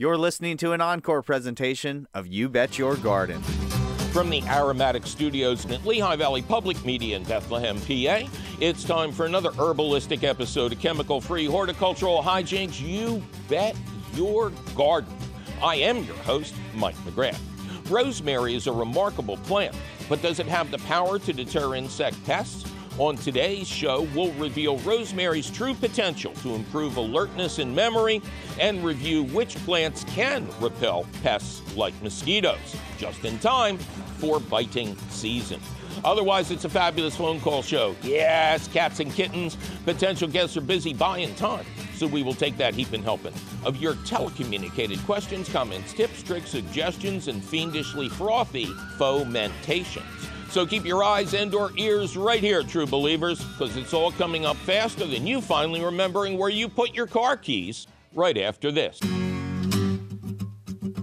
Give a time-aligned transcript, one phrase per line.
[0.00, 3.42] You're listening to an encore presentation of You Bet Your Garden.
[4.12, 8.30] From the Aromatic Studios in Lehigh Valley Public Media in Bethlehem, PA,
[8.60, 12.80] it's time for another herbalistic episode of chemical free horticultural hijinks.
[12.80, 13.74] You bet
[14.14, 15.12] your garden.
[15.60, 17.40] I am your host, Mike McGrath.
[17.90, 19.74] Rosemary is a remarkable plant,
[20.08, 22.70] but does it have the power to deter insect pests?
[22.98, 28.20] On today's show, we'll reveal rosemary's true potential to improve alertness and memory
[28.58, 32.58] and review which plants can repel pests like mosquitoes,
[32.98, 33.78] just in time
[34.18, 35.60] for biting season.
[36.04, 37.94] Otherwise, it's a fabulous phone call show.
[38.02, 39.56] Yes, cats and kittens.
[39.84, 43.32] Potential guests are busy buying time, so we will take that heap and helping
[43.64, 48.66] of your telecommunicated questions, comments, tips, tricks, suggestions, and fiendishly frothy
[48.98, 50.28] fomentations.
[50.50, 54.46] So keep your eyes and or ears right here, true believers, because it's all coming
[54.46, 58.98] up faster than you finally remembering where you put your car keys right after this.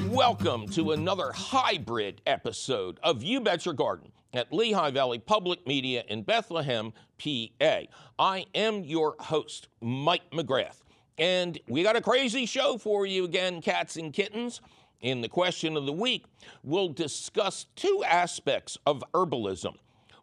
[0.08, 6.04] Welcome to another hybrid episode of You Bet Your Garden at Lehigh Valley Public Media
[6.08, 7.80] in Bethlehem, PA.
[8.18, 10.82] I am your host, Mike McGrath,
[11.16, 14.60] and we got a crazy show for you again, cats and kittens.
[15.00, 16.26] In the question of the week,
[16.62, 19.74] we'll discuss two aspects of herbalism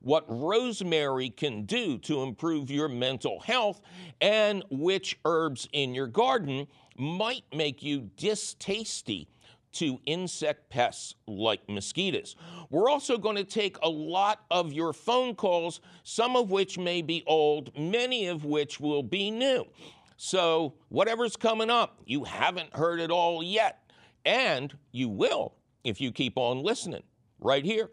[0.02, 3.80] what rosemary can do to improve your mental health,
[4.20, 6.68] and which herbs in your garden
[6.98, 9.28] might make you distasty
[9.74, 12.36] to insect pests like mosquitoes.
[12.70, 17.02] We're also going to take a lot of your phone calls, some of which may
[17.02, 19.66] be old, many of which will be new.
[20.18, 23.92] So, whatever's coming up, you haven't heard it all yet,
[24.26, 27.04] and you will if you keep on listening
[27.40, 27.90] right here.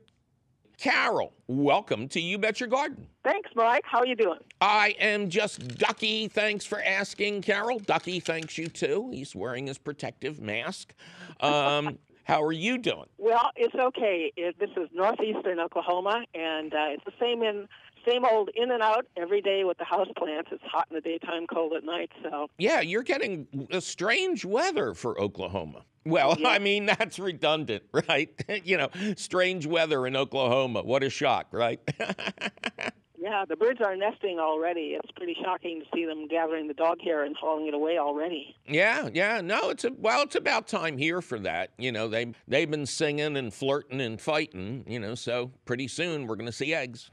[0.81, 3.07] Carol, welcome to You Bet Your Garden.
[3.23, 3.83] Thanks, Mike.
[3.85, 4.39] How are you doing?
[4.63, 6.27] I am just Ducky.
[6.27, 7.81] Thanks for asking, Carol.
[7.81, 9.11] Ducky thanks you too.
[9.13, 10.95] He's wearing his protective mask.
[11.41, 13.05] Um, how are you doing?
[13.19, 14.33] Well, it's okay.
[14.39, 17.69] It, this is northeastern Oklahoma, and uh, it's the same in
[18.07, 20.51] same old in and out every day with the house plants.
[20.53, 22.11] It's hot in the daytime, cold at night.
[22.23, 25.85] So yeah, you're getting a strange weather for Oklahoma.
[26.05, 26.49] Well, yeah.
[26.51, 28.31] I mean that's redundant, right?
[28.65, 30.83] you know, strange weather in Oklahoma.
[30.83, 31.81] What a shock, right?
[33.19, 34.97] yeah, the birds are nesting already.
[34.99, 38.57] It's pretty shocking to see them gathering the dog hair and hauling it away already.
[38.67, 39.41] Yeah, yeah.
[39.41, 41.71] No, it's a well, it's about time here for that.
[41.79, 44.85] You know, they they've been singing and flirting and fighting.
[44.87, 47.11] You know, so pretty soon we're going to see eggs.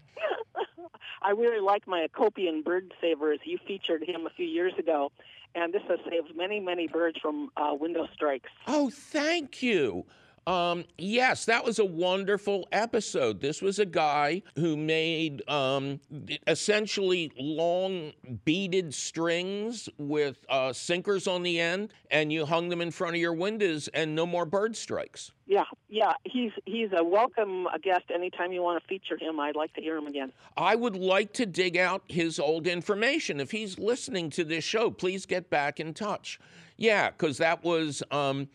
[1.21, 3.39] I really like my Acopian bird savers.
[3.43, 5.11] You featured him a few years ago,
[5.55, 8.49] and this has saved many, many birds from uh, window strikes.
[8.67, 10.05] Oh, thank you.
[10.47, 13.41] Um, yes, that was a wonderful episode.
[13.41, 15.99] This was a guy who made um,
[16.47, 18.13] essentially long
[18.45, 23.21] beaded strings with uh, sinkers on the end, and you hung them in front of
[23.21, 25.33] your windows, and no more bird strikes.
[25.47, 29.41] Yeah, yeah, he's he's a welcome guest anytime you want to feature him.
[29.41, 30.31] I'd like to hear him again.
[30.55, 33.41] I would like to dig out his old information.
[33.41, 36.39] If he's listening to this show, please get back in touch.
[36.77, 38.01] Yeah, because that was.
[38.11, 38.47] Um,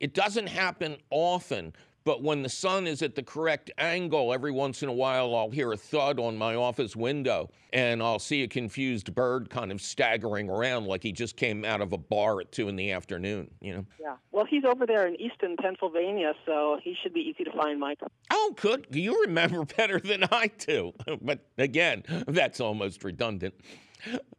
[0.00, 1.72] it doesn't happen often,
[2.04, 5.50] but when the sun is at the correct angle, every once in a while I'll
[5.50, 9.80] hear a thud on my office window and I'll see a confused bird kind of
[9.82, 13.50] staggering around like he just came out of a bar at two in the afternoon,
[13.60, 13.86] you know?
[14.00, 14.16] Yeah.
[14.32, 17.98] Well, he's over there in Easton, Pennsylvania, so he should be easy to find, Mike.
[18.30, 18.86] Oh, good.
[18.90, 20.94] You remember better than I do.
[21.20, 23.54] But again, that's almost redundant.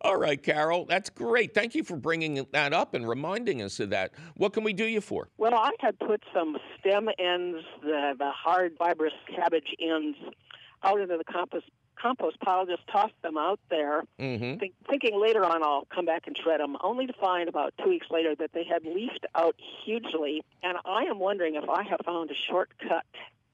[0.01, 1.53] All right, Carol, that's great.
[1.53, 4.11] Thank you for bringing that up and reminding us of that.
[4.35, 5.29] What can we do you for?
[5.37, 10.17] Well, I had put some stem ends, the, the hard fibrous cabbage ends,
[10.83, 11.65] out into the compost
[12.01, 12.65] compost pile.
[12.65, 14.57] Just tossed them out there, mm-hmm.
[14.57, 16.77] think, thinking later on I'll come back and shred them.
[16.81, 20.41] Only to find about two weeks later that they had leafed out hugely.
[20.63, 23.05] And I am wondering if I have found a shortcut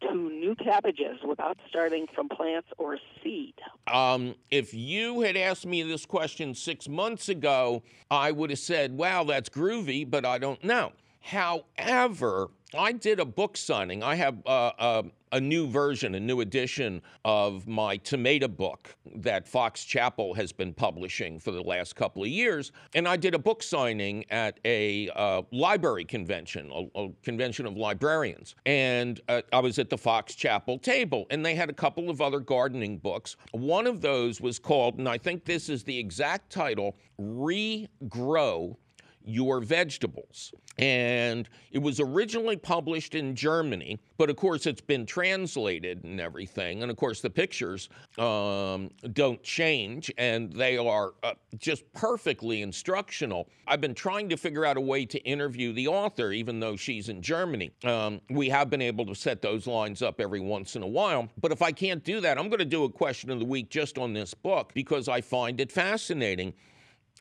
[0.01, 3.53] to new cabbages without starting from plants or seed?
[3.87, 8.97] Um, if you had asked me this question six months ago, I would have said,
[8.97, 10.91] wow, that's groovy, but I don't know.
[11.21, 14.03] However, I did a book signing.
[14.03, 15.03] I have uh, uh,
[15.35, 20.73] a new version, a new edition of my tomato book that Fox Chapel has been
[20.73, 22.71] publishing for the last couple of years.
[22.93, 27.75] And I did a book signing at a uh, library convention, a, a, convention of
[27.75, 28.55] librarians.
[28.65, 32.21] And uh, I was at the Fox Chapel table, and they had a couple of
[32.21, 33.35] other gardening books.
[33.51, 38.77] One of those was called, and I think this is the exact title Regrow
[39.25, 40.53] your vegetables.
[40.77, 46.81] And it was originally published in Germany, but of course it's been translated and everything.
[46.81, 53.47] And of course the pictures um, don't change and they are uh, just perfectly instructional.
[53.67, 57.09] I've been trying to figure out a way to interview the author, even though she's
[57.09, 57.71] in Germany.
[57.85, 61.29] Um, we have been able to set those lines up every once in a while.
[61.39, 63.69] But if I can't do that, I'm going to do a question of the week
[63.69, 66.53] just on this book because I find it fascinating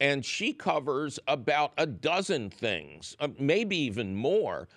[0.00, 4.68] and she covers about a dozen things, uh, maybe even more,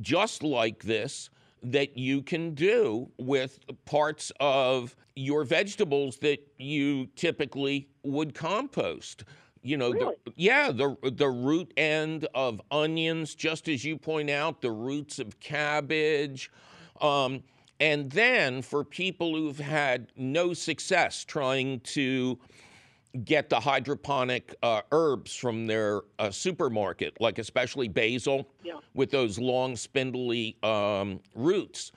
[0.00, 1.30] just like this,
[1.62, 9.24] that you can do with parts of your vegetables that you typically would compost.
[9.62, 10.14] You know, really?
[10.24, 15.18] the, yeah, the the root end of onions, just as you point out, the roots
[15.18, 16.52] of cabbage.
[17.00, 17.42] Um,
[17.80, 22.38] and then for people who've had no success trying to
[23.24, 28.74] get the hydroponic uh, herbs from their uh, supermarket, like especially basil, yeah.
[28.94, 31.92] with those long, spindly um, roots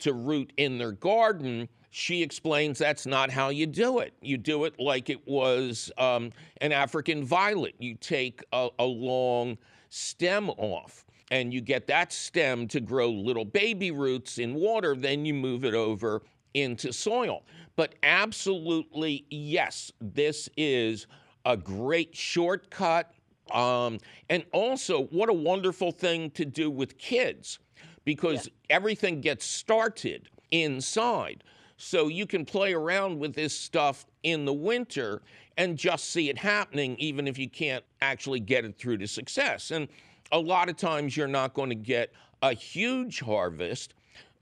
[0.00, 1.68] to root in their garden.
[1.90, 4.14] She explains that's not how you do it.
[4.22, 7.74] You do it like it was um, an African violet.
[7.78, 9.58] You take a, a long
[9.90, 15.24] stem off and you get that stem to grow little baby roots in water, then
[15.24, 16.22] you move it over
[16.54, 17.42] into soil.
[17.76, 21.06] But absolutely, yes, this is
[21.44, 23.12] a great shortcut.
[23.50, 23.98] Um,
[24.30, 27.58] and also, what a wonderful thing to do with kids
[28.04, 28.76] because yeah.
[28.76, 31.44] everything gets started inside.
[31.76, 35.22] So you can play around with this stuff in the winter
[35.56, 39.70] and just see it happening, even if you can't actually get it through to success.
[39.70, 39.88] And
[40.30, 43.94] a lot of times you're not going to get a huge harvest,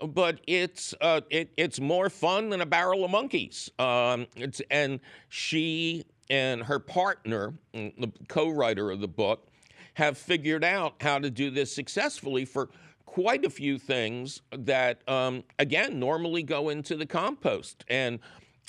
[0.09, 3.71] but it's uh, it, it's more fun than a barrel of monkeys.
[3.79, 9.49] Um, it's and she and her partner, the co-writer of the book,
[9.95, 12.71] have figured out how to do this successfully for
[13.05, 17.85] quite a few things that um, again normally go into the compost.
[17.89, 18.21] And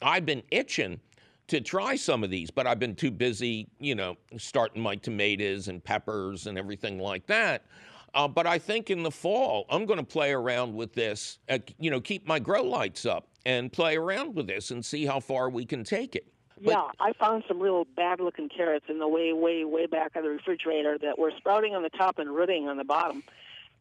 [0.02, 1.00] I've been itching
[1.48, 5.68] to try some of these, but I've been too busy, you know, starting my tomatoes
[5.68, 7.66] and peppers and everything like that.
[8.14, 11.60] Uh, but I think in the fall, I'm going to play around with this, uh,
[11.80, 15.20] you know, keep my grow lights up and play around with this and see how
[15.20, 16.28] far we can take it.
[16.64, 20.16] But, yeah, I found some real bad looking carrots in the way, way, way back
[20.16, 23.24] of the refrigerator that were sprouting on the top and rooting on the bottom.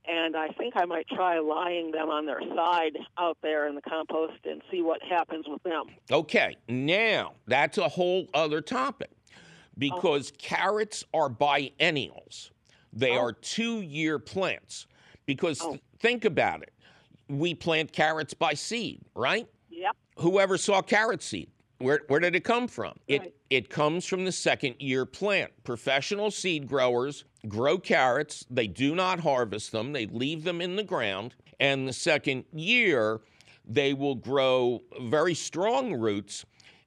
[0.08, 3.82] And I think I might try lying them on their side out there in the
[3.82, 5.88] compost and see what happens with them.
[6.10, 9.10] Okay, now that's a whole other topic
[9.76, 10.36] because oh.
[10.38, 12.50] carrots are biennials.
[12.92, 13.20] They oh.
[13.20, 14.86] are two year plants
[15.26, 15.70] because oh.
[15.70, 16.72] th- think about it.
[17.28, 19.48] We plant carrots by seed, right?
[19.70, 19.96] Yep.
[20.18, 21.48] Whoever saw carrot seed?
[21.78, 22.92] Where, where did it come from?
[23.08, 23.24] Right.
[23.24, 25.50] It, it comes from the second year plant.
[25.64, 28.44] Professional seed growers grow carrots.
[28.50, 31.34] They do not harvest them, they leave them in the ground.
[31.58, 33.20] And the second year,
[33.66, 36.44] they will grow very strong roots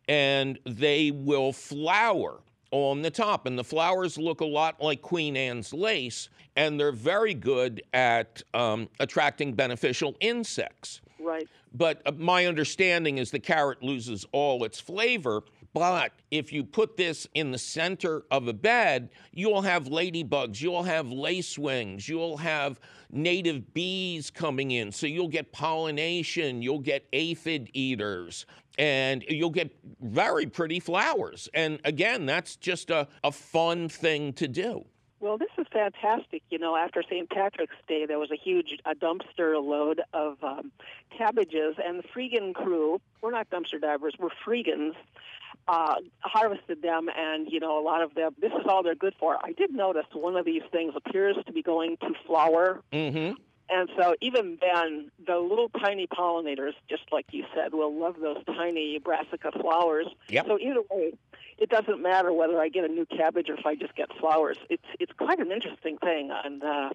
[0.08, 2.42] and they will flower
[2.74, 3.46] on the top.
[3.46, 8.42] And the flowers look a lot like Queen Anne's lace, and they're very good at
[8.54, 11.02] um, attracting beneficial insects.
[11.20, 11.48] Right.
[11.74, 15.44] But uh, my understanding is the carrot loses all its flavor.
[15.74, 20.84] But if you put this in the center of a bed, you'll have ladybugs, you'll
[20.84, 22.80] have lacewings, you'll have
[23.14, 24.92] native bees coming in.
[24.92, 28.46] So you'll get pollination, you'll get aphid eaters,
[28.78, 31.50] and you'll get very pretty flowers.
[31.54, 34.86] And again, that's just a, a fun thing to do.
[35.24, 36.44] Well, this is fantastic.
[36.50, 37.30] You know, after St.
[37.30, 40.74] Patrick's Day, there was a huge a dumpster load of um,
[41.18, 44.96] cabbages, and the Freegan crew, we're not dumpster divers, we're Freegans,
[45.68, 49.16] uh, harvested them, and, you know, a lot of them, this is all they're good
[49.20, 49.38] for.
[49.44, 52.82] I did notice one of these things appears to be going to flower.
[52.92, 53.34] Mm-hmm.
[53.70, 58.44] And so even then, the little tiny pollinators, just like you said, will love those
[58.46, 60.08] tiny brassica flowers.
[60.30, 60.46] Yep.
[60.48, 61.14] So either way,
[61.58, 64.58] it doesn't matter whether I get a new cabbage or if I just get flowers.
[64.70, 66.90] It's it's quite an interesting thing, and uh,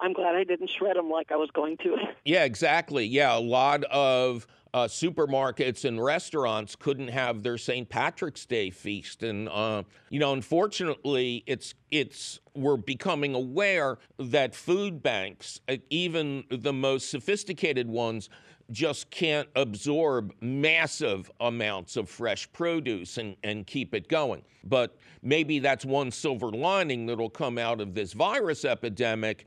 [0.00, 1.96] I'm glad I didn't shred them like I was going to.
[2.24, 3.06] Yeah, exactly.
[3.06, 7.88] Yeah, a lot of uh, supermarkets and restaurants couldn't have their St.
[7.88, 15.02] Patrick's Day feast, and uh, you know, unfortunately, it's it's we're becoming aware that food
[15.02, 18.28] banks, uh, even the most sophisticated ones,
[18.70, 24.42] just can't absorb massive amounts of fresh produce and, and keep it going.
[24.64, 29.46] But maybe that's one silver lining that'll come out of this virus epidemic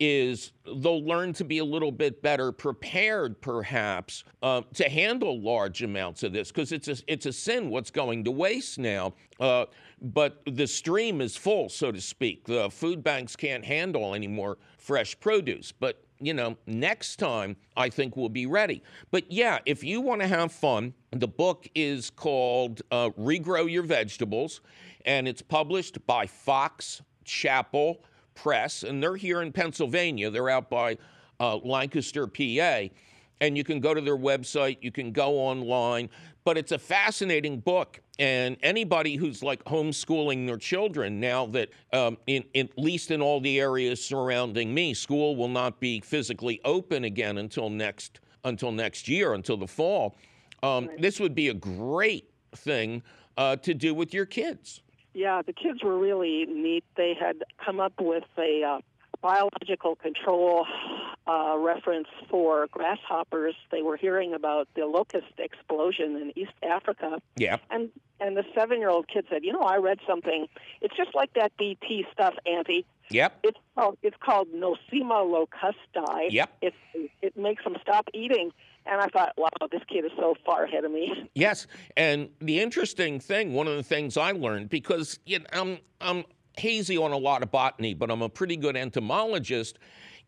[0.00, 5.82] is they'll learn to be a little bit better prepared, perhaps, uh, to handle large
[5.82, 9.14] amounts of this because it's a, it's a sin what's going to waste now.
[9.38, 9.66] Uh,
[10.00, 12.44] but the stream is full, so to speak.
[12.44, 15.72] The food banks can't handle any more fresh produce.
[15.72, 18.82] But you know, next time I think we'll be ready.
[19.10, 23.82] But yeah, if you want to have fun, the book is called uh, Regrow Your
[23.82, 24.60] Vegetables,
[25.04, 28.02] and it's published by Fox Chapel
[28.34, 30.30] Press, and they're here in Pennsylvania.
[30.30, 30.98] They're out by
[31.40, 32.88] uh, Lancaster, PA.
[33.40, 36.08] And you can go to their website, you can go online,
[36.44, 38.00] but it's a fascinating book.
[38.18, 43.20] And anybody who's like homeschooling their children now that, um, in, in, at least in
[43.20, 48.70] all the areas surrounding me, school will not be physically open again until next until
[48.70, 50.16] next year, until the fall.
[50.62, 53.02] Um, this would be a great thing
[53.36, 54.82] uh, to do with your kids.
[55.14, 56.84] Yeah, the kids were really neat.
[56.96, 58.80] They had come up with a uh,
[59.22, 60.66] biological control
[61.26, 63.54] uh, reference for grasshoppers.
[63.70, 67.22] They were hearing about the locust explosion in East Africa.
[67.36, 67.56] Yeah.
[67.70, 67.90] And
[68.20, 70.46] and the seven year old kid said, "You know, I read something.
[70.80, 72.84] It's just like that BT stuff, Auntie.
[73.10, 73.38] Yep.
[73.44, 76.26] It's called it's called Nosema locusti.
[76.30, 76.50] Yep.
[76.60, 76.74] It
[77.22, 78.52] it makes them stop eating."
[78.86, 81.30] And I thought, wow, this kid is so far ahead of me.
[81.34, 85.78] Yes, and the interesting thing, one of the things I learned, because you know, I'm,
[86.00, 86.24] I'm
[86.56, 89.78] hazy on a lot of botany, but I'm a pretty good entomologist,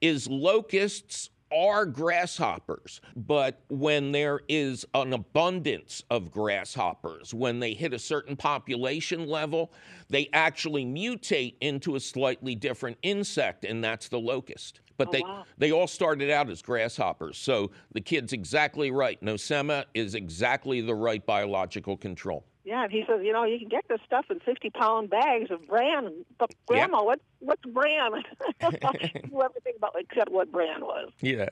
[0.01, 7.95] is locusts are grasshoppers, but when there is an abundance of grasshoppers, when they hit
[7.95, 9.73] a certain population level,
[10.09, 14.81] they actually mutate into a slightly different insect, and that's the locust.
[14.97, 15.45] But oh, they, wow.
[15.59, 17.39] they all started out as grasshoppers.
[17.39, 19.21] So the kid's exactly right.
[19.23, 22.45] Nosema is exactly the right biological control.
[22.67, 25.69] Yeah, and he says, you know, you can get this stuff in fifty-pound bags of
[25.69, 26.25] bran.
[26.37, 28.11] But Grandma, what what's bran?
[28.13, 28.23] knew
[29.41, 31.13] everything about except what bran was.
[31.21, 31.49] Yeah.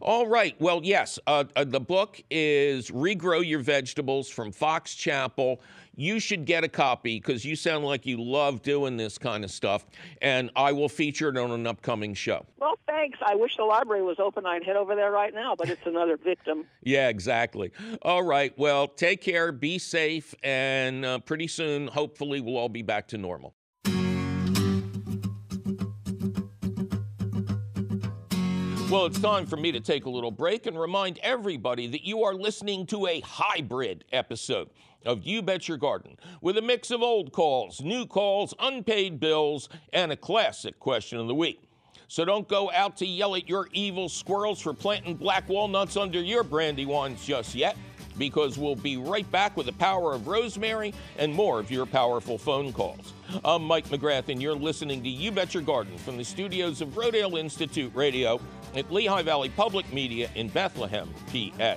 [0.00, 0.54] All right.
[0.60, 1.18] Well, yes.
[1.26, 5.60] Uh, uh, the book is "Regrow Your Vegetables" from Fox Chapel.
[5.94, 9.50] You should get a copy because you sound like you love doing this kind of
[9.50, 9.86] stuff,
[10.22, 12.46] and I will feature it on an upcoming show.
[12.58, 13.18] Well, thanks.
[13.26, 14.46] I wish the library was open.
[14.46, 16.64] I'd head over there right now, but it's another victim.
[16.82, 17.72] yeah, exactly.
[18.00, 18.56] All right.
[18.58, 19.52] Well, take care.
[19.52, 23.54] Be safe, and uh, pretty soon, hopefully, we'll all be back to normal.
[28.90, 32.24] Well, it's time for me to take a little break and remind everybody that you
[32.24, 34.68] are listening to a hybrid episode
[35.04, 39.68] of You Bet Your Garden with a mix of old calls, new calls, unpaid bills,
[39.92, 41.68] and a classic question of the week.
[42.08, 46.20] So don't go out to yell at your evil squirrels for planting black walnuts under
[46.20, 47.76] your brandy Brandywines just yet,
[48.18, 52.36] because we'll be right back with the power of rosemary and more of your powerful
[52.36, 53.14] phone calls.
[53.44, 56.90] I'm Mike McGrath, and you're listening to You Bet Your Garden from the studios of
[56.90, 58.38] Rodale Institute Radio
[58.74, 61.76] at Lehigh Valley Public Media in Bethlehem, PA.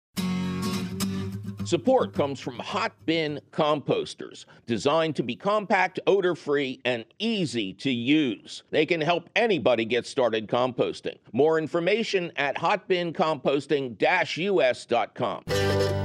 [1.71, 7.89] Support comes from Hot Bin Composters, designed to be compact, odor free, and easy to
[7.89, 8.63] use.
[8.71, 11.15] They can help anybody get started composting.
[11.31, 16.00] More information at hotbincomposting us.com.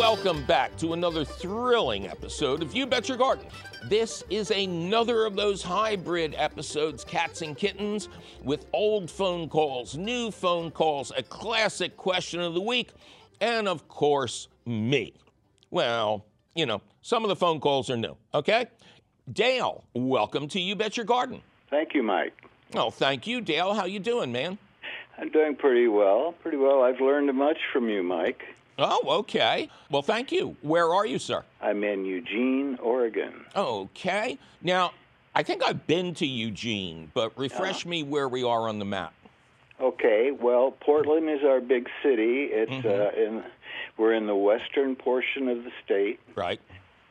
[0.00, 3.44] Welcome back to another thrilling episode of You Bet Your Garden.
[3.84, 8.08] This is another of those hybrid episodes, Cats and Kittens,
[8.42, 12.92] with old phone calls, new phone calls, a classic question of the week,
[13.42, 15.12] and of course, me.
[15.70, 18.68] Well, you know, some of the phone calls are new, okay?
[19.30, 21.42] Dale, welcome to You Bet Your Garden.
[21.68, 22.32] Thank you, Mike.
[22.74, 23.74] Oh, thank you, Dale.
[23.74, 24.56] How you doing, man?
[25.18, 26.34] I'm doing pretty well.
[26.40, 26.82] Pretty well.
[26.82, 28.42] I've learned much from you, Mike.
[28.80, 29.68] Oh, okay.
[29.90, 30.56] Well, thank you.
[30.62, 31.44] Where are you, sir?
[31.60, 33.44] I'm in Eugene, Oregon.
[33.54, 34.38] Okay.
[34.62, 34.92] Now,
[35.34, 39.12] I think I've been to Eugene, but refresh me where we are on the map.
[39.80, 40.30] Okay.
[40.30, 42.44] Well, Portland is our big city.
[42.52, 42.84] It's Mhm.
[42.86, 43.44] uh, in
[43.98, 46.58] we're in the western portion of the state, Right.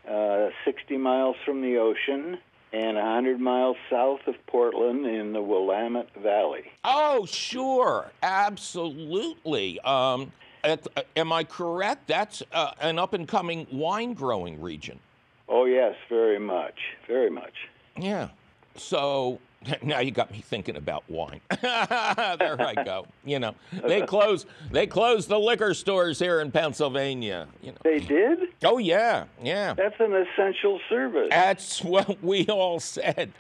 [0.10, 2.40] uh, 60 miles from the ocean,
[2.74, 6.72] and 100 miles south of Portland in the Willamette Valley.
[6.84, 8.10] Oh, sure.
[8.24, 9.80] Absolutely.
[9.82, 10.32] Um,
[10.64, 12.08] at, uh, am I correct?
[12.08, 15.00] That's uh, an up and coming wine growing region.
[15.48, 17.54] Oh yes, very much, very much.
[17.98, 18.30] Yeah.
[18.76, 19.40] So
[19.84, 21.42] Now you got me thinking about wine.
[21.62, 23.08] there I go.
[23.26, 27.48] You know, they close they close the liquor stores here in Pennsylvania.
[27.62, 27.78] You know.
[27.84, 28.40] They did?
[28.64, 29.74] Oh yeah, yeah.
[29.74, 31.28] That's an essential service.
[31.30, 33.32] That's what we all said.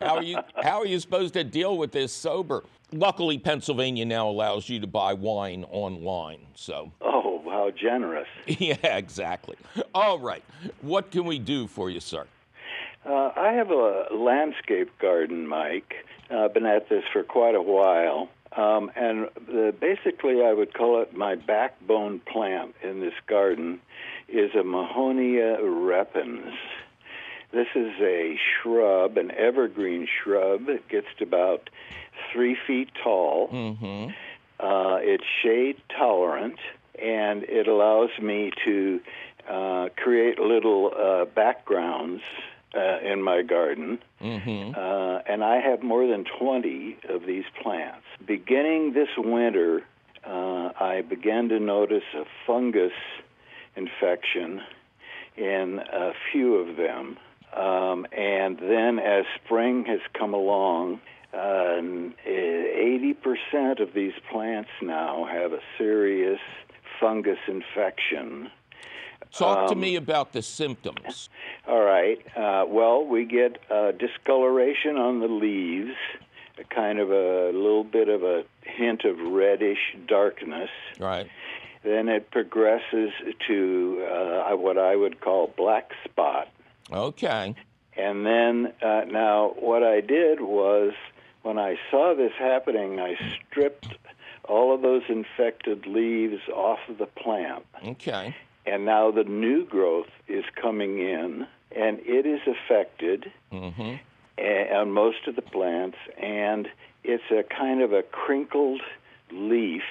[0.00, 2.64] How are you how are you supposed to deal with this sober?
[2.92, 6.46] Luckily, Pennsylvania now allows you to buy wine online.
[6.54, 6.92] So.
[7.00, 8.28] Oh, how generous.
[8.46, 9.56] Yeah, exactly.
[9.94, 10.44] All right.
[10.82, 12.26] What can we do for you, sir?
[13.04, 15.94] Uh, I have a landscape garden, Mike.
[16.30, 18.28] Uh, I've been at this for quite a while.
[18.56, 23.80] Um, and the, basically, I would call it my backbone plant in this garden
[24.28, 26.54] is a Mahonia repens.
[27.52, 30.68] This is a shrub, an evergreen shrub.
[30.68, 31.68] It gets to about
[32.32, 33.48] three feet tall.
[33.48, 34.12] Mm-hmm.
[34.60, 36.58] Uh, it's shade tolerant,
[37.00, 39.00] and it allows me to
[39.48, 42.22] uh, create little uh, backgrounds
[42.74, 44.78] uh, in my garden, mm-hmm.
[44.78, 48.04] uh, and I have more than 20 of these plants.
[48.26, 49.82] Beginning this winter,
[50.26, 52.92] uh, I began to notice a fungus
[53.76, 54.60] infection
[55.36, 57.18] in a few of them.
[57.56, 61.00] Um, and then as spring has come along,
[61.32, 66.40] uh, 80% of these plants now have a serious
[67.00, 68.50] fungus infection
[69.32, 71.28] Talk um, to me about the symptoms.
[71.66, 72.18] All right.
[72.36, 75.96] Uh, well, we get uh, discoloration on the leaves,
[76.58, 80.70] a kind of a little bit of a hint of reddish darkness.
[80.98, 81.28] Right.
[81.82, 83.10] Then it progresses
[83.46, 86.48] to uh, what I would call black spot.
[86.90, 87.54] Okay.
[87.96, 90.92] And then uh, now, what I did was
[91.42, 93.16] when I saw this happening, I
[93.48, 93.88] stripped
[94.44, 97.64] all of those infected leaves off of the plant.
[97.86, 98.34] Okay
[98.66, 103.96] and now the new growth is coming in, and it is affected mm-hmm.
[104.74, 106.68] on most of the plants, and
[107.02, 108.80] it's a kind of a crinkled
[109.30, 109.82] leaf,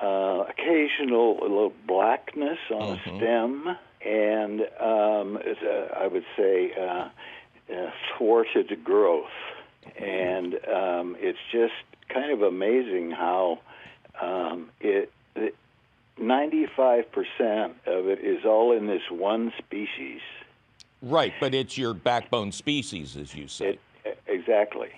[0.00, 3.10] uh, occasional little blackness on mm-hmm.
[3.10, 7.08] a stem, and um, a, I would say uh,
[8.16, 9.26] thwarted growth.
[9.96, 11.74] And um, it's just
[12.08, 13.58] kind of amazing how
[14.20, 15.54] um, it, it
[16.18, 17.04] 95%
[17.86, 20.20] of it is all in this one species.
[21.00, 23.78] Right, but it's your backbone species, as you say.
[24.04, 24.90] It, exactly.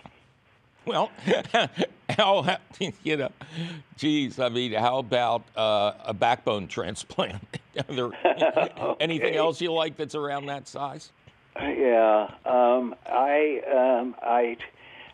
[0.85, 1.11] Well,
[2.11, 2.59] how,
[3.03, 3.31] you know,
[3.97, 7.43] geez, I mean, how about uh, a backbone transplant?
[7.89, 8.95] there okay.
[9.01, 11.11] anything else you like that's around that size?
[11.57, 14.57] Yeah, um, I, um, I,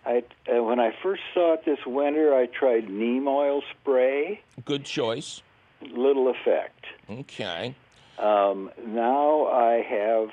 [0.07, 4.41] I, uh, when I first saw it this winter, I tried neem oil spray.
[4.65, 5.43] Good choice
[5.83, 6.85] little effect.
[7.11, 7.75] Okay.
[8.19, 10.29] Um, now I have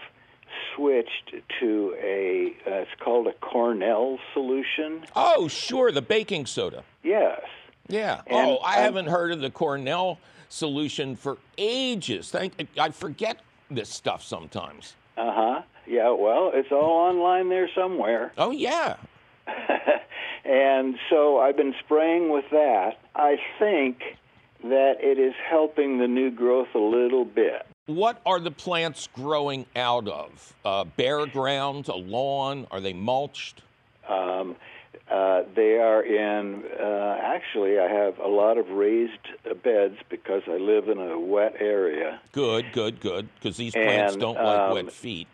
[0.76, 5.02] switched to a, uh, it's called a Cornell solution.
[5.16, 6.84] Oh, sure, the baking soda.
[7.04, 7.42] Yes.
[7.88, 8.22] Yeah.
[8.28, 12.30] And, oh, I haven't heard of the Cornell solution for ages.
[12.30, 14.96] Thank I forget this stuff sometimes.
[15.18, 15.62] Uh huh.
[15.86, 16.12] Yeah.
[16.12, 18.32] Well, it's all online there somewhere.
[18.38, 18.98] Oh yeah.
[20.46, 23.00] and so I've been spraying with that.
[23.16, 24.02] I think
[24.64, 27.66] that it is helping the new growth a little bit.
[27.86, 30.54] What are the plants growing out of?
[30.66, 32.68] Uh, bare ground, a lawn?
[32.72, 33.62] Are they mulched?
[34.10, 34.56] Um,
[35.10, 39.28] uh, they are in, uh, actually, I have a lot of raised
[39.64, 42.20] beds because I live in a wet area.
[42.34, 45.28] Good, good, good, because these plants and, don't like um, wet feet.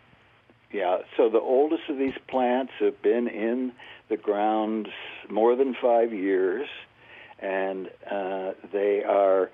[0.70, 3.72] Yeah, so the oldest of these plants have been in
[4.08, 4.88] the ground
[5.28, 6.68] more than five years
[7.44, 9.50] and uh, they are.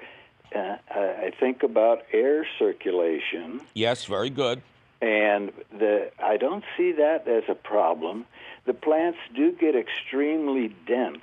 [0.55, 3.61] Uh, I think about air circulation.
[3.75, 4.63] Yes, very good.
[5.01, 8.27] And the I don't see that as a problem.
[8.67, 11.23] The plants do get extremely dense,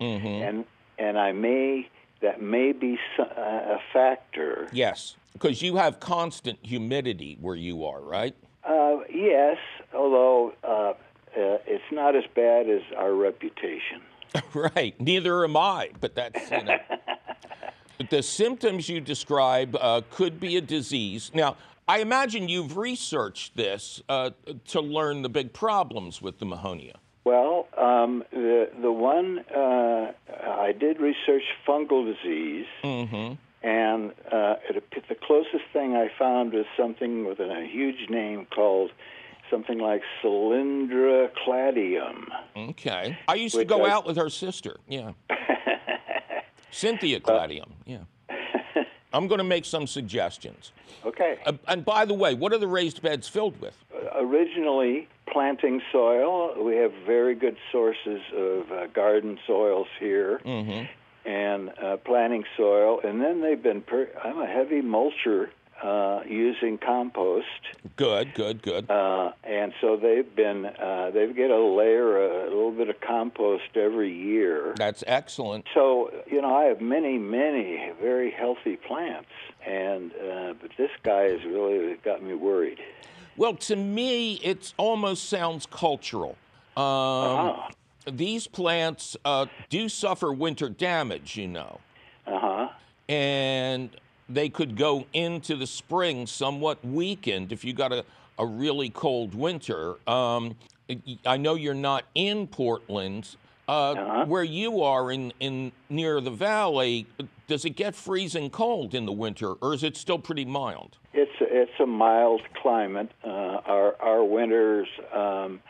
[0.00, 0.26] mm-hmm.
[0.26, 0.64] and
[0.98, 1.88] and I may
[2.20, 4.68] that may be a factor.
[4.72, 8.34] Yes, because you have constant humidity where you are, right?
[8.64, 9.58] Uh, yes,
[9.92, 10.94] although uh, uh,
[11.66, 14.00] it's not as bad as our reputation.
[14.54, 14.98] right.
[15.00, 16.78] Neither am I, but that's, you know.
[18.10, 21.30] the symptoms you describe uh, could be a disease.
[21.34, 21.56] Now,
[21.88, 24.30] I imagine you've researched this uh,
[24.68, 26.94] to learn the big problems with the Mahonia.
[27.24, 30.12] Well, um, the the one uh,
[30.46, 33.34] I did research fungal disease, mm-hmm.
[33.66, 38.90] and uh, it, the closest thing I found was something with a huge name called
[39.50, 42.26] something like Cylindra cladium.
[42.56, 43.18] Okay.
[43.28, 43.90] I used to go I...
[43.90, 44.76] out with her sister.
[44.88, 45.12] Yeah.
[46.70, 47.70] Cynthia cladium.
[47.84, 47.98] Yeah.
[49.12, 50.70] I'm going to make some suggestions.
[51.04, 51.38] Okay.
[51.44, 53.76] Uh, and by the way, what are the raised beds filled with?
[53.92, 56.62] Uh, originally, planting soil.
[56.64, 61.28] We have very good sources of uh, garden soils here, Mm-hmm.
[61.28, 63.00] and uh, planting soil.
[63.02, 63.80] And then they've been.
[63.82, 65.48] Per- I'm a heavy mulcher
[65.82, 67.46] uh, using compost,
[67.96, 68.90] Good, good, good.
[68.90, 70.66] uh, and so they've been.
[70.66, 74.74] Uh, they get a layer, a little bit of compost every year.
[74.76, 75.66] That's excellent.
[75.74, 79.28] So you know, I have many, many very healthy plants,
[79.66, 82.78] and uh, but this guy has really got me worried.
[83.36, 86.36] Well, to me, it almost sounds cultural.
[86.76, 87.68] Um, Uh-huh.
[88.10, 91.80] These plants uh, do suffer winter damage, you know,
[92.26, 92.68] Uh huh.
[93.08, 93.90] and
[94.32, 98.04] they could go into the spring somewhat weakened if you got a,
[98.38, 99.96] a really cold winter.
[100.08, 100.54] Um,
[101.26, 103.36] I know you're not in Portland.
[103.68, 104.24] Uh, Uh-huh.
[104.26, 107.06] Where you are in, in near the valley,
[107.46, 110.96] does it get freezing cold in the winter, or is it still pretty mild?
[111.12, 113.12] It's a, it's a mild climate.
[113.22, 115.60] Uh, our our winters, um,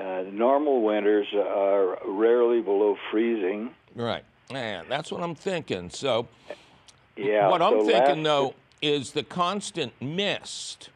[0.00, 3.70] uh, normal winters are rarely below freezing.
[3.96, 4.24] Right.
[4.48, 5.90] Yeah, that's what I'm thinking.
[5.90, 6.28] So,
[7.24, 7.48] Yeah.
[7.48, 10.88] what I'm so thinking last- though is the constant mist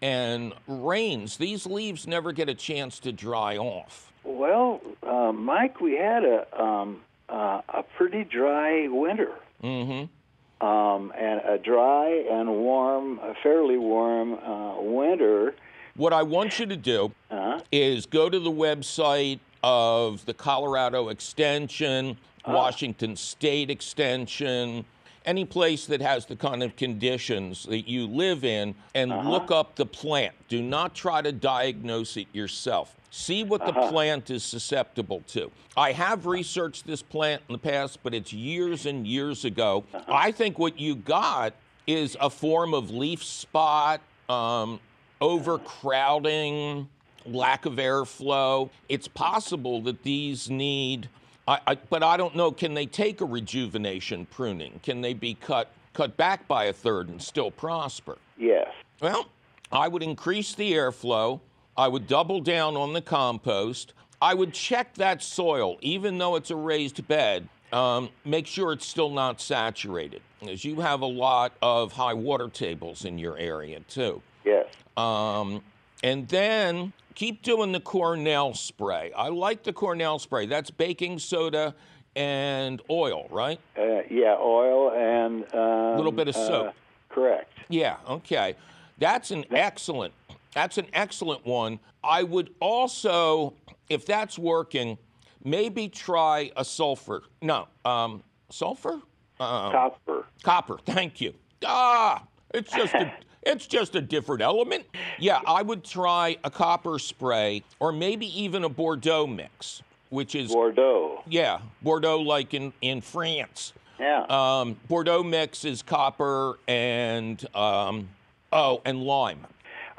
[0.00, 1.36] and rains.
[1.36, 4.12] These leaves never get a chance to dry off.
[4.24, 9.32] Well, uh, Mike, we had a um, uh, a pretty dry winter.
[9.62, 10.66] Mm-hmm.
[10.66, 15.54] Um, and a dry and warm, a fairly warm uh, winter.
[15.96, 21.08] What I want you to do Uh, is go to the website of the Colorado
[21.08, 24.84] Extension, Washington State Extension,
[25.24, 29.30] any place that has the kind of conditions that you live in, and uh-huh.
[29.30, 30.34] look up the plant.
[30.48, 32.94] Do not try to diagnose it yourself.
[33.10, 33.90] See what the uh-huh.
[33.90, 35.50] plant is susceptible to.
[35.76, 39.84] I have researched this plant in the past, but it's years and years ago.
[39.92, 40.04] Uh-huh.
[40.08, 41.54] I think what you got
[41.86, 44.80] is a form of leaf spot, um,
[45.20, 46.88] overcrowding,
[47.26, 48.70] lack of airflow.
[48.88, 51.08] It's possible that these need,
[51.48, 52.52] I, I, but I don't know.
[52.52, 54.80] Can they take a rejuvenation pruning?
[54.82, 58.16] Can they be cut cut back by a third and still prosper?
[58.38, 58.68] yes.
[59.00, 59.26] Well,
[59.72, 61.40] I would increase the airflow.
[61.76, 63.94] I would double down on the compost.
[64.20, 67.48] I would check that soil, even though it's a raised bed.
[67.72, 72.48] Um, make sure it's still not saturated, as you have a lot of high water
[72.48, 74.22] tables in your area too.
[74.44, 74.66] Yes.
[74.96, 75.62] Um,
[76.02, 79.12] and then keep doing the Cornell spray.
[79.16, 80.46] I like the Cornell spray.
[80.46, 81.74] That's baking soda
[82.16, 83.58] and oil, right?
[83.78, 86.74] Uh, yeah, oil and a Little bit of soap.
[87.08, 87.52] correct.
[87.68, 88.56] Yeah, okay.
[88.98, 90.12] That's an excellent.
[90.54, 91.78] That's an excellent one.
[92.04, 93.54] I would also,
[93.88, 94.98] if that's working,
[95.44, 97.22] maybe try a sulfur.
[97.40, 99.00] No, um, sulfur?
[99.40, 100.26] Um, Copper.
[100.42, 100.78] Copper.
[100.84, 101.32] Thank you.
[101.64, 103.12] Ah, it's just a,
[103.42, 104.84] it's just a different element.
[105.18, 110.52] Yeah, I would try a copper spray or maybe even a Bordeaux mix, which is
[110.52, 111.22] Bordeaux.
[111.28, 113.72] yeah, Bordeaux like in in France.
[113.98, 114.24] Yeah.
[114.28, 118.08] Um, Bordeaux mix is copper and um,
[118.52, 119.46] oh, and lime.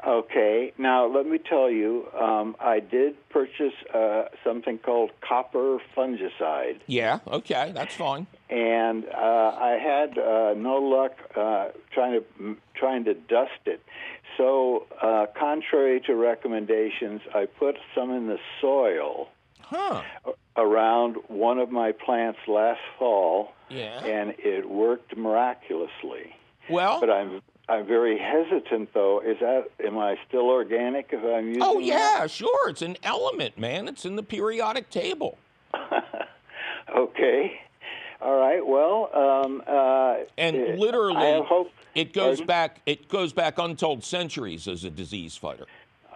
[0.05, 0.73] Okay.
[0.77, 7.19] Now let me tell you, um, I did purchase uh, something called copper fungicide, Yeah,
[7.27, 8.27] okay, that's fine.
[8.49, 9.17] and uh,
[9.71, 13.81] I had uh, no luck uh, trying to trying to dust it.
[14.37, 19.29] So, uh, contrary to recommendations, I put some in the soil
[19.61, 20.01] Huh?
[20.57, 24.03] around one of my plants last fall, Yeah.
[24.03, 26.35] and it worked miraculously.
[26.69, 29.21] Well, But I'm I'm very hesitant though.
[29.21, 31.63] Is that am I still organic if I'm using?
[31.63, 31.83] oh that?
[31.85, 32.69] yeah, sure.
[32.69, 33.87] It's an element, man.
[33.87, 35.37] It's in the periodic table.
[36.95, 37.59] Okay.
[38.21, 38.65] All right.
[38.65, 41.71] Well, um, uh, And literally, I hope.
[41.95, 42.45] It goes Pardon?
[42.45, 42.81] back.
[42.85, 45.65] It goes back untold centuries as a disease fighter.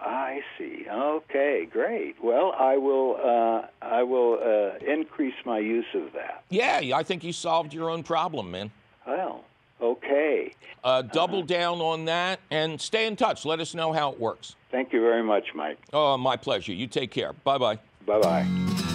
[0.00, 0.86] I see.
[0.88, 2.22] Okay, great.
[2.22, 3.16] Well, I will.
[3.22, 6.44] Uh, I will uh, increase my use of that.
[6.50, 8.70] Yeah, I think you solved your own problem, man.
[9.06, 9.44] Well,
[9.80, 10.54] okay.
[10.84, 13.44] Uh, double down on that and stay in touch.
[13.44, 14.56] Let us know how it works.
[14.70, 15.78] Thank you very much, Mike.
[15.92, 16.72] Oh, my pleasure.
[16.72, 17.32] You take care.
[17.44, 17.78] Bye bye.
[18.06, 18.46] Bye bye.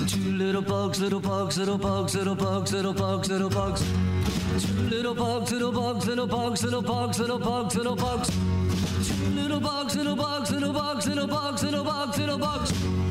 [0.08, 3.82] Two little bugs, little bugs, little bugs, little bugs, little bugs, little bugs.
[4.66, 8.30] Two little bugs, little bugs, little bugs, little bugs, little bugs, little bugs.
[9.08, 13.03] Two little bugs, little bugs, little bugs, little bugs, little bugs, little bugs.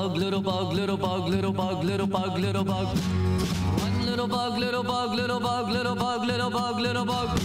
[0.00, 2.96] Bug, little bug, little bug, little bug, little bug, little bug.
[2.96, 7.38] One little bug, little bug, little bug, little bug, little bug, little bug.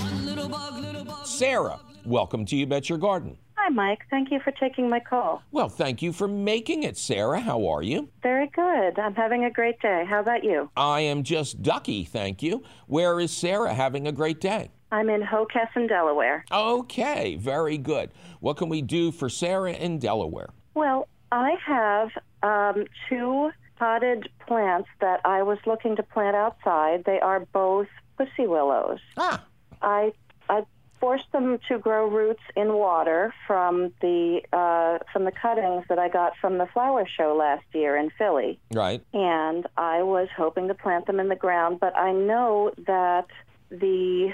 [0.00, 1.24] One little bug, little bug.
[1.24, 3.38] Sarah, welcome to You Bet Your Garden.
[3.54, 4.00] Hi, Mike.
[4.10, 5.40] Thank you for taking my call.
[5.52, 7.38] Well, thank you for making it, Sarah.
[7.38, 8.08] How are you?
[8.24, 8.98] Very good.
[8.98, 10.04] I'm having a great day.
[10.04, 10.68] How about you?
[10.76, 12.64] I am just ducky, thank you.
[12.88, 14.72] Where is Sarah having a great day?
[14.90, 16.44] I'm in Hockessin, Delaware.
[16.50, 18.10] Okay, very good.
[18.40, 20.48] What can we do for Sarah in Delaware?
[20.74, 22.10] Well, I have
[22.42, 27.04] um, two potted plants that I was looking to plant outside.
[27.04, 28.98] They are both pussy willows.
[29.16, 29.44] Ah,
[29.82, 30.12] I
[30.48, 30.64] I
[31.00, 36.08] forced them to grow roots in water from the uh, from the cuttings that I
[36.08, 39.02] got from the flower show last year in Philly, right.
[39.12, 41.78] and I was hoping to plant them in the ground.
[41.80, 43.26] But I know that
[43.70, 44.32] the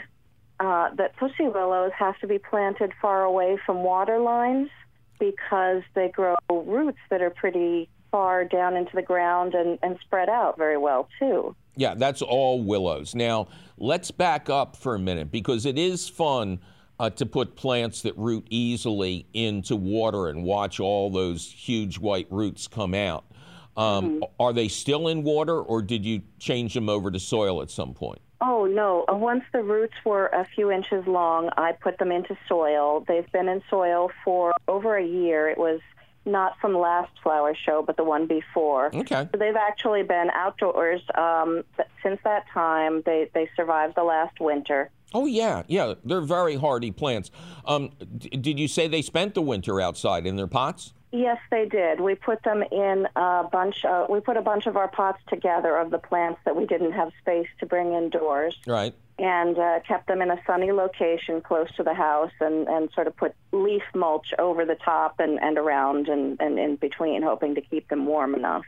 [0.61, 4.71] uh, that pussy willows have to be planted far away from water lines
[5.31, 10.29] because they grow roots that are pretty far down into the ground and, and spread
[10.29, 11.55] out very well too.
[11.77, 13.15] Yeah, that's all willows.
[13.15, 16.61] Now, let's back up for a minute because it is fun
[17.01, 22.29] uh, to put plants that root easily into water and watch all those huge white
[22.31, 23.25] roots come out.
[23.77, 27.71] Um, Are they still in water or did you change them over to soil at
[27.71, 28.21] some point?
[28.47, 29.05] Oh no!
[29.11, 33.03] Uh, Once the roots were a few inches long, I put them into soil.
[33.09, 35.49] They've been in soil for over a year.
[35.49, 35.81] It was
[36.27, 38.95] not from last flower show, but the one before.
[38.95, 39.29] Okay.
[39.33, 41.65] So they've actually been outdoors um,
[42.03, 43.03] since that time.
[43.07, 44.91] They they survived the last winter.
[45.17, 45.95] Oh, yeah, yeah.
[46.05, 47.31] They're very hardy plants.
[47.67, 50.93] Um, d- did you say they spent the winter outside in their pots?
[51.16, 52.00] Yes, they did.
[52.00, 53.85] We put them in a bunch.
[53.85, 56.90] Of, we put a bunch of our pots together of the plants that we didn't
[56.90, 58.92] have space to bring indoors, Right.
[59.16, 63.07] and uh, kept them in a sunny location close to the house, and, and sort
[63.07, 67.55] of put leaf mulch over the top and, and around and, and in between, hoping
[67.55, 68.64] to keep them warm enough.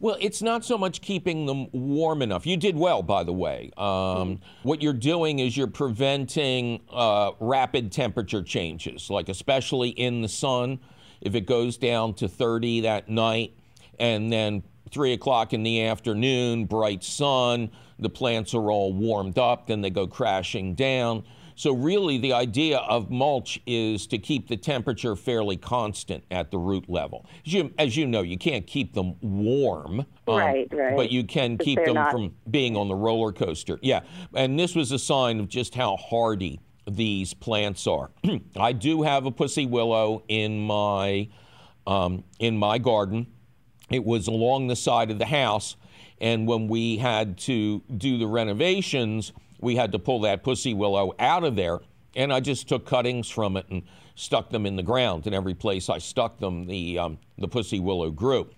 [0.00, 2.46] Well, it's not so much keeping them warm enough.
[2.46, 3.70] You did well, by the way.
[3.76, 10.28] Um, What you're doing is you're preventing uh, rapid temperature changes, like especially in the
[10.28, 10.78] sun.
[11.22, 13.54] If it goes down to 30 that night,
[13.98, 19.68] and then three o'clock in the afternoon, bright sun, the plants are all warmed up,
[19.68, 21.22] then they go crashing down.
[21.54, 26.58] So, really, the idea of mulch is to keep the temperature fairly constant at the
[26.58, 27.26] root level.
[27.46, 30.96] As you, as you know, you can't keep them warm, um, Right, right.
[30.96, 33.78] but you can keep them not- from being on the roller coaster.
[33.82, 34.00] Yeah,
[34.34, 38.10] and this was a sign of just how hardy these plants are.
[38.56, 41.28] I do have a pussy willow in my
[41.86, 43.26] um, in my garden.
[43.90, 45.76] It was along the side of the house,
[46.20, 51.14] and when we had to do the renovations, we had to pull that pussy willow
[51.18, 51.80] out of there.
[52.14, 53.82] And I just took cuttings from it and
[54.14, 55.26] stuck them in the ground.
[55.26, 58.50] And every place I stuck them, the um, the pussy willow grew.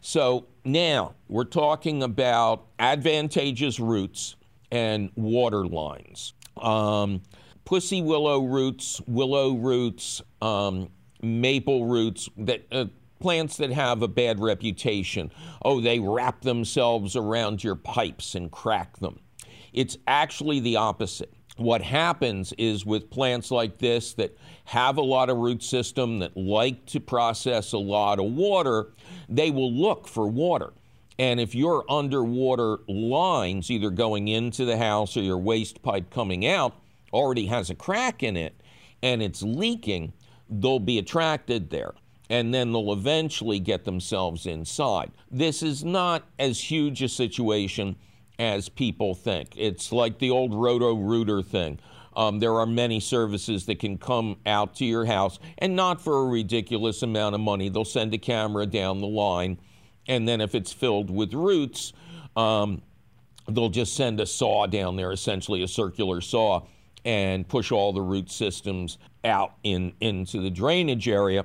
[0.00, 4.36] So now we're talking about advantageous roots
[4.70, 6.34] and water lines.
[6.56, 7.22] Um,
[7.68, 10.88] pussy willow roots, willow roots, um,
[11.20, 12.86] maple roots, that uh,
[13.20, 15.30] plants that have a bad reputation.
[15.62, 19.20] Oh, they wrap themselves around your pipes and crack them.
[19.74, 21.30] It's actually the opposite.
[21.58, 26.38] What happens is with plants like this that have a lot of root system, that
[26.38, 28.94] like to process a lot of water,
[29.28, 30.72] they will look for water.
[31.18, 36.46] And if your underwater lines, either going into the house or your waste pipe coming
[36.46, 36.74] out,
[37.12, 38.60] already has a crack in it
[39.02, 40.12] and it's leaking,
[40.48, 41.94] they'll be attracted there.
[42.30, 45.10] And then they'll eventually get themselves inside.
[45.30, 47.96] This is not as huge a situation
[48.38, 49.54] as people think.
[49.56, 51.80] It's like the old roto rooter thing.
[52.14, 56.22] Um, there are many services that can come out to your house and not for
[56.22, 57.68] a ridiculous amount of money.
[57.68, 59.58] They'll send a camera down the line,
[60.08, 61.92] and then if it's filled with roots,
[62.36, 62.82] um,
[63.48, 66.62] they'll just send a saw down there, essentially a circular saw,
[67.04, 71.44] and push all the root systems out in into the drainage area.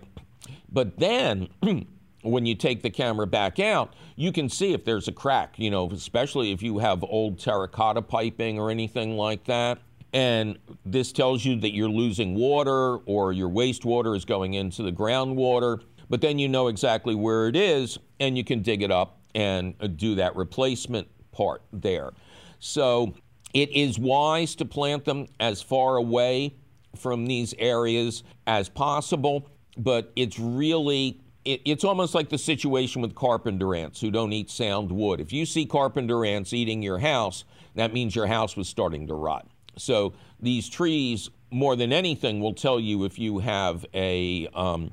[0.72, 1.50] But then
[2.24, 5.70] when you take the camera back out, you can see if there's a crack, you
[5.70, 9.80] know, especially if you have old terracotta piping or anything like that.
[10.14, 14.92] And this tells you that you're losing water or your wastewater is going into the
[14.92, 15.82] groundwater.
[16.10, 19.74] But then you know exactly where it is and you can dig it up and
[19.80, 22.12] uh, do that replacement part there.
[22.60, 23.14] So
[23.54, 26.56] it is wise to plant them as far away
[26.96, 33.16] from these areas as possible, but it's really it, it's almost like the situation with
[33.16, 35.20] carpenter ants who don't eat sound wood.
[35.20, 37.44] If you see carpenter ants eating your house,
[37.76, 39.48] that means your house was starting to rot.
[39.78, 44.92] So these trees, more than anything, will tell you if you have a um,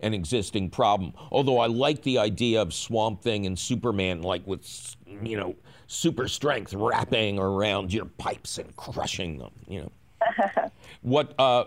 [0.00, 1.12] an existing problem.
[1.30, 5.54] Although I like the idea of Swamp Thing and Superman, like with, you know,
[5.86, 10.70] super strength wrapping around your pipes and crushing them, you know.
[11.02, 11.64] what, uh,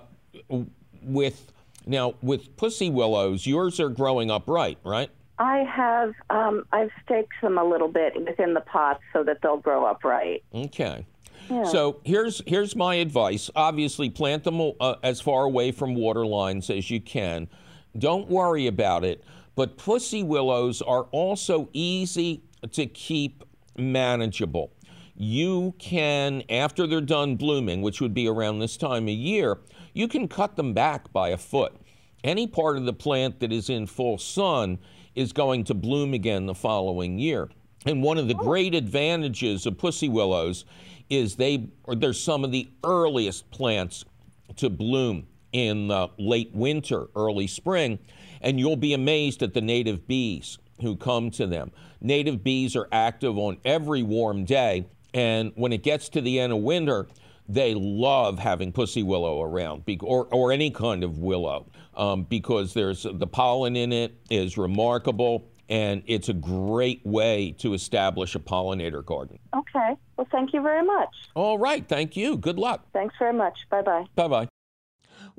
[1.01, 1.51] with,
[1.85, 5.09] now with pussy willows, yours are growing upright, right?
[5.39, 9.57] I have um, I've staked them a little bit within the pots so that they'll
[9.57, 10.43] grow upright.
[10.53, 11.05] Okay.
[11.49, 11.63] Yeah.
[11.63, 13.49] So here's here's my advice.
[13.55, 17.47] Obviously, plant them uh, as far away from water lines as you can.
[17.97, 19.23] Don't worry about it.
[19.55, 23.43] But pussy willows are also easy to keep
[23.77, 24.71] manageable.
[25.15, 29.59] You can, after they're done blooming, which would be around this time of year,
[29.93, 31.75] you can cut them back by a foot.
[32.23, 34.79] Any part of the plant that is in full sun
[35.15, 37.49] is going to bloom again the following year.
[37.85, 38.43] And one of the oh.
[38.43, 40.65] great advantages of pussy willows
[41.09, 44.05] is they or they're some of the earliest plants
[44.57, 47.99] to bloom in the late winter, early spring,
[48.41, 51.71] and you'll be amazed at the native bees who come to them.
[52.01, 56.53] Native bees are active on every warm day, and when it gets to the end
[56.53, 57.07] of winter,
[57.47, 61.65] they love having pussy willow around, or, or any kind of willow,
[61.95, 67.73] um, because there's the pollen in it is remarkable, and it's a great way to
[67.73, 69.39] establish a pollinator garden.
[69.55, 69.95] Okay.
[70.15, 71.09] Well, thank you very much.
[71.35, 71.87] All right.
[71.87, 72.37] Thank you.
[72.37, 72.85] Good luck.
[72.93, 73.57] Thanks very much.
[73.69, 74.05] Bye bye.
[74.15, 74.58] Bye bye.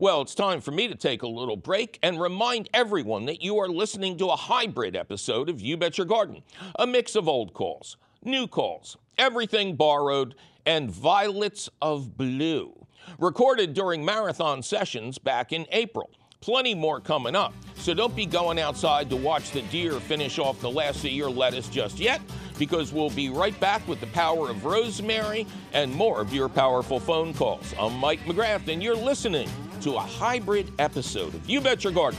[0.00, 3.58] Well, it's time for me to take a little break and remind everyone that you
[3.58, 6.42] are listening to a hybrid episode of You Bet Your Garden,
[6.78, 12.86] a mix of old calls, new calls, everything borrowed, and Violets of Blue,
[13.18, 16.08] recorded during marathon sessions back in April.
[16.40, 20.58] Plenty more coming up, so don't be going outside to watch the deer finish off
[20.62, 22.22] the last of your lettuce just yet,
[22.58, 26.98] because we'll be right back with the power of rosemary and more of your powerful
[26.98, 27.74] phone calls.
[27.78, 29.50] I'm Mike McGrath, and you're listening
[29.82, 32.18] to a hybrid episode of You Bet Your Garden.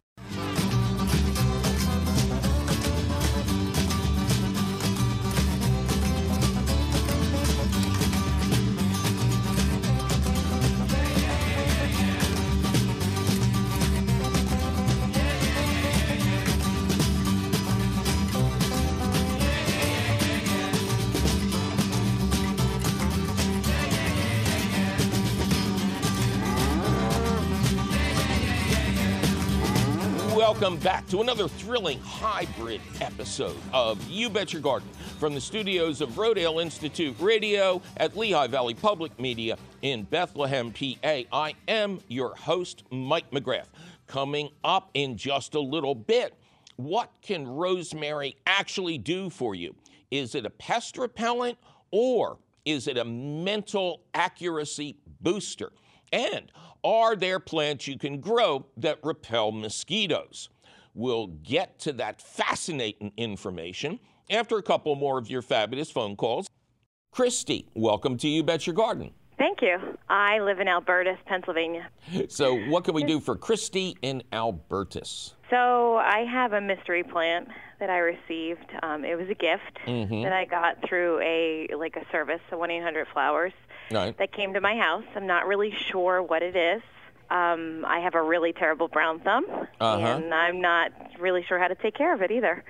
[30.83, 34.89] back to another thrilling hybrid episode of You Bet Your Garden
[35.19, 41.21] from the studios of Rodale Institute Radio at Lehigh Valley Public Media in Bethlehem, PA.
[41.31, 43.67] I am your host, Mike McGrath.
[44.07, 46.33] Coming up in just a little bit,
[46.77, 49.75] what can rosemary actually do for you?
[50.09, 51.59] Is it a pest repellent
[51.91, 55.73] or is it a mental accuracy booster?
[56.11, 56.51] And
[56.83, 60.49] are there plants you can grow that repel mosquitoes?
[60.93, 63.99] We'll get to that fascinating information
[64.29, 66.47] after a couple more of your fabulous phone calls.
[67.11, 69.11] Christy, welcome to You Bet Your Garden.
[69.37, 69.77] Thank you.
[70.07, 71.89] I live in Alburtis, Pennsylvania.
[72.27, 75.33] So, what can we do for Christy in Alburtis?
[75.49, 77.47] So, I have a mystery plant
[77.79, 78.69] that I received.
[78.83, 80.21] Um, it was a gift mm-hmm.
[80.21, 83.53] that I got through a like a service, a one eight hundred flowers,
[83.91, 84.15] right.
[84.19, 85.05] that came to my house.
[85.15, 86.83] I'm not really sure what it is.
[87.31, 89.97] Um, I have a really terrible brown thumb, uh-huh.
[90.05, 92.61] and I'm not really sure how to take care of it either.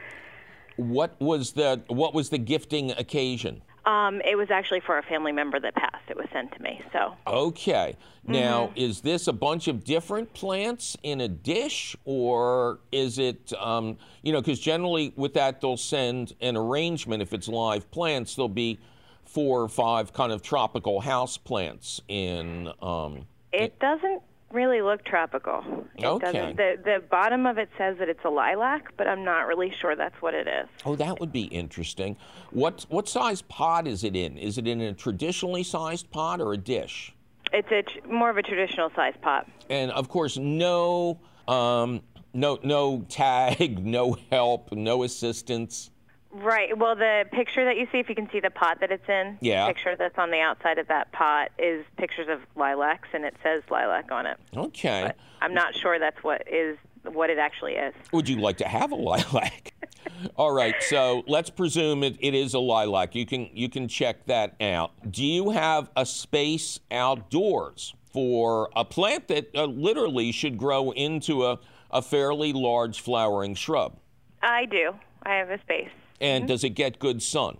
[0.75, 3.63] What was the what was the gifting occasion?
[3.87, 6.07] Um, it was actually for a family member that passed.
[6.09, 6.79] It was sent to me.
[6.93, 7.97] So okay.
[8.23, 8.77] Now, mm-hmm.
[8.77, 14.31] is this a bunch of different plants in a dish, or is it, um, you
[14.31, 17.23] know, because generally with that they'll send an arrangement.
[17.23, 18.79] If it's live plants, there'll be
[19.25, 22.69] four or five kind of tropical house plants in.
[22.79, 24.21] Um, it doesn't
[24.53, 25.63] really look tropical.
[25.95, 26.31] It okay.
[26.31, 26.57] Doesn't.
[26.57, 29.95] The the bottom of it says that it's a lilac, but I'm not really sure
[29.95, 30.67] that's what it is.
[30.85, 32.17] Oh, that would be interesting.
[32.51, 34.37] What what size pot is it in?
[34.37, 37.13] Is it in a traditionally sized pot or a dish?
[37.53, 39.47] It's a more of a traditional sized pot.
[39.69, 42.01] And of course, no um,
[42.33, 45.90] no no tag, no help, no assistance.
[46.33, 46.77] Right.
[46.77, 49.37] Well, the picture that you see, if you can see the pot that it's in,
[49.41, 49.67] yeah.
[49.67, 53.35] the picture that's on the outside of that pot is pictures of lilacs, and it
[53.43, 54.37] says lilac on it.
[54.55, 55.03] Okay.
[55.07, 57.93] But I'm not sure that's what is what it actually is.
[58.13, 59.73] Would you like to have a lilac?
[60.37, 60.75] All right.
[60.81, 63.15] So let's presume it, it is a lilac.
[63.15, 64.91] You can you can check that out.
[65.11, 71.45] Do you have a space outdoors for a plant that uh, literally should grow into
[71.45, 73.97] a, a fairly large flowering shrub.
[74.41, 74.93] I do.
[75.23, 75.89] I have a space.
[76.21, 76.47] And mm-hmm.
[76.47, 77.57] does it get good sun?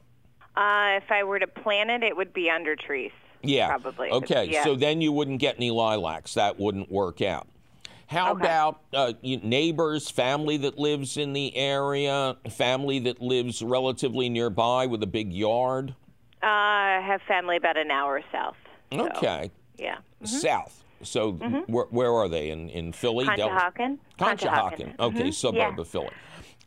[0.56, 3.12] Uh, if I were to plant it, it would be under trees.
[3.42, 3.68] Yeah.
[3.68, 4.10] Probably.
[4.12, 4.46] Okay.
[4.46, 4.64] Yeah.
[4.64, 6.36] So then you wouldn't get any lilacs.
[6.36, 7.48] That wouldn't work out.
[8.06, 8.42] How okay.
[8.42, 15.02] about uh, neighbors, family that lives in the area, family that lives relatively nearby with
[15.02, 15.96] a big yard?
[16.44, 18.58] Uh, I have family about an hour south.
[18.92, 19.50] So, okay.
[19.78, 19.96] Yeah.
[19.96, 20.26] Mm-hmm.
[20.26, 20.84] South.
[21.04, 21.72] So mm-hmm.
[21.72, 22.50] where, where, are they?
[22.50, 23.26] In, in Philly?
[23.26, 23.98] Conshohocken.
[24.20, 25.00] Conshohocken.
[25.00, 25.30] Okay, mm-hmm.
[25.32, 25.82] suburb yeah.
[25.82, 26.10] of Philly.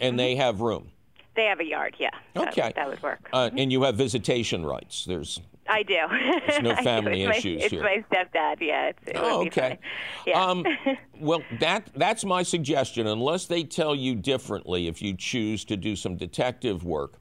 [0.01, 0.40] And they mm-hmm.
[0.40, 0.90] have room?
[1.37, 2.11] They have a yard, yeah.
[2.37, 2.61] Okay.
[2.61, 3.28] That, that would work.
[3.32, 5.05] Uh, and you have visitation rights.
[5.05, 5.99] There's I do.
[6.47, 7.85] There's no family it's issues my, it's here.
[7.85, 8.61] It's my stepdad.
[8.61, 8.89] Yeah.
[8.89, 9.78] It's, it oh, okay.
[10.26, 10.45] Yeah.
[10.45, 10.64] Um,
[11.20, 13.07] well, that that's my suggestion.
[13.07, 17.18] Unless they tell you differently, if you choose to do some detective work,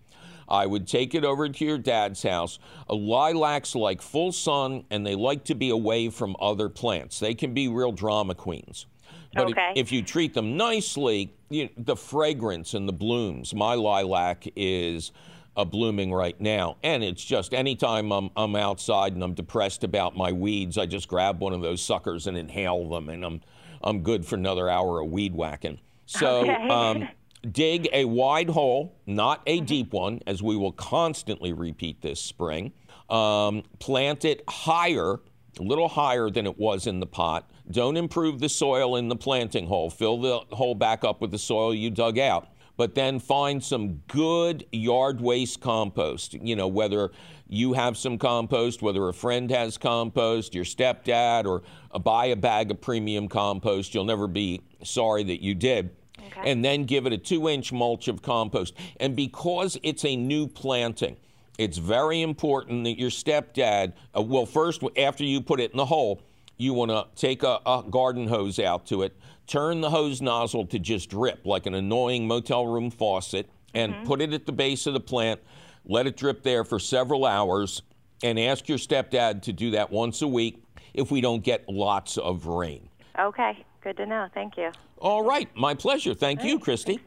[0.50, 2.60] I would take it over to your dad's house.
[2.90, 7.20] A lilacs like full sun, and they like to be away from other plants.
[7.20, 8.86] They can be real drama queens.
[9.34, 9.72] But okay.
[9.76, 13.54] if, if, you treat them nicely, you, the fragrance and the blooms.
[13.54, 15.12] My lilac is
[15.56, 16.78] uh, blooming right now.
[16.84, 21.08] And it's just anytime I'm, I'm outside and I'm depressed about my weeds, I just
[21.08, 23.42] grab one of those suckers and inhale them, and I'm,
[23.84, 25.80] I'm good for another hour of weed whacking.
[26.06, 26.70] So okay.
[26.70, 27.08] um,
[27.52, 29.66] dig a wide hole, not a mm-hmm.
[29.66, 32.74] deep one, as we will constantly repeat this spring.
[33.10, 35.20] Um, plant it higher,
[35.60, 37.50] a little higher than it was in the pot.
[37.72, 39.90] Don't improve the soil in the planting hole.
[39.90, 42.48] Fill the hole back up with the soil you dug out
[42.78, 46.34] but then find some good yard waste compost.
[46.34, 47.12] You know, whether
[47.48, 51.62] you have some compost, whether a friend has compost, your stepdad, or
[52.00, 53.94] buy a bag of premium compost.
[53.94, 55.96] You'll never be sorry that you did.
[56.20, 56.52] Okay.
[56.52, 58.74] And then give it a two inch mulch of compost.
[59.00, 61.18] And because it's a new planting,
[61.60, 65.86] it's very important that your stepdad, uh, well, first, after you put it in the
[65.86, 66.22] hole,
[66.58, 69.16] you want to take a, a garden hose out to it
[69.48, 74.06] turn the hose nozzle to just drip like an annoying motel room faucet and mm-hmm.
[74.06, 75.40] put it at the base of the plant.
[75.86, 77.82] Let it drip there for several hours
[78.24, 82.18] and ask your stepdad to do that once a week if we don't get lots
[82.18, 82.88] of rain.
[83.20, 84.28] Okay, good to know.
[84.34, 84.72] Thank you.
[85.00, 86.14] All right, my pleasure.
[86.14, 87.00] Thank you, Christy.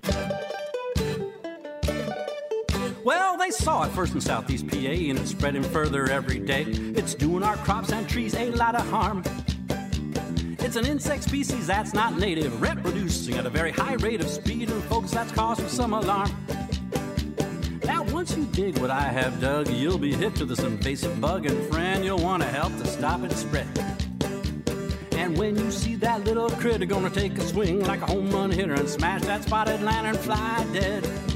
[3.07, 6.65] Well, they saw it first in southeast PA and it's spreading further every day.
[6.65, 9.23] It's doing our crops and trees a lot of harm.
[10.59, 14.71] It's an insect species that's not native, reproducing at a very high rate of speed,
[14.71, 16.29] and folks, that's cause for some alarm.
[17.85, 21.47] Now, once you dig what I have dug, you'll be hit to this invasive bug,
[21.47, 23.69] and friend, you'll want to help to stop it spread.
[25.13, 28.51] And when you see that little critter gonna take a swing like a home run
[28.51, 31.36] hitter and smash that spotted lanternfly dead.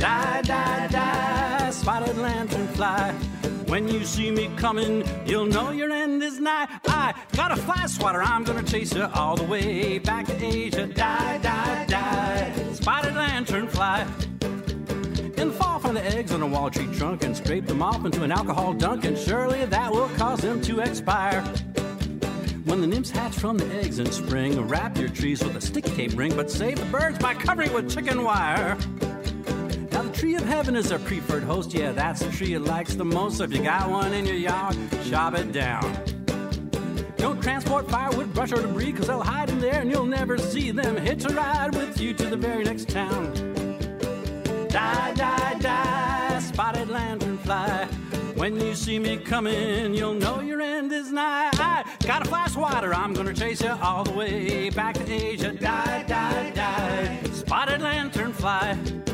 [0.00, 3.12] Die, die, die, spotted lanternfly.
[3.68, 6.66] When you see me coming, you'll know your end is nigh.
[6.88, 10.86] I got a fly swatter, I'm gonna chase you all the way back to Asia.
[10.86, 14.06] Die, die, die, spotted lanternfly.
[15.36, 18.22] The fall, find the eggs on a wall tree trunk and scrape them off into
[18.22, 21.42] an alcohol dunk, and surely that will cause them to expire.
[22.64, 25.90] When the nymphs hatch from the eggs in spring, wrap your trees with a sticky
[25.90, 28.78] tape ring, but save the birds by covering with chicken wire.
[30.00, 31.74] Now the tree of heaven is our preferred host.
[31.74, 33.36] Yeah, that's the tree it likes the most.
[33.36, 34.74] So if you got one in your yard,
[35.04, 35.82] chop it down.
[37.18, 40.70] Don't transport firewood, brush, or debris, cause they'll hide in there and you'll never see
[40.70, 40.96] them.
[40.96, 43.34] Hitch a ride with you to the very next town.
[44.70, 47.86] Die, die, die, spotted lanternfly.
[48.38, 51.50] When you see me coming, you'll know your end is nigh.
[51.52, 55.52] I got a fly swatter, I'm gonna chase you all the way back to Asia.
[55.52, 59.10] Die, die, die, spotted lanternfly.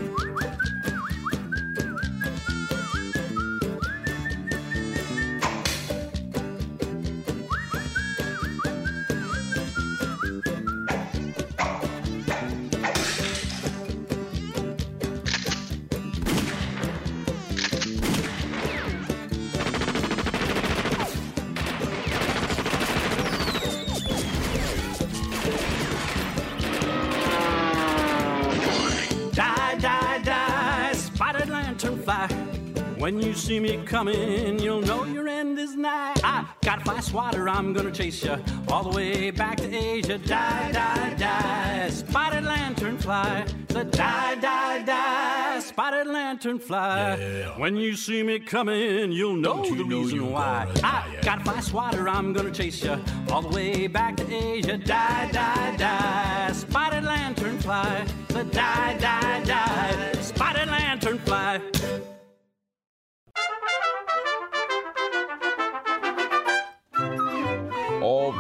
[33.07, 36.15] When you see me coming, you'll know your end is nigh.
[36.25, 38.37] I got a fly swatter, I'm gonna chase you
[38.67, 40.19] all the way back to Asia.
[40.19, 43.69] Die, die, die, spotted lanternfly.
[43.69, 47.19] The die, die, die, spotted lanternfly.
[47.19, 47.57] Yeah.
[47.61, 50.67] When you see me coming, you'll know Don't the you reason why.
[50.83, 51.21] I yeah.
[51.21, 53.01] got a fly swatter, I'm gonna chase you
[53.31, 54.79] all the way back to Asia.
[54.79, 58.09] Die, die, die, spotted lanternfly.
[58.27, 61.76] The die, die, die, spotted lanternfly.
[61.76, 61.76] All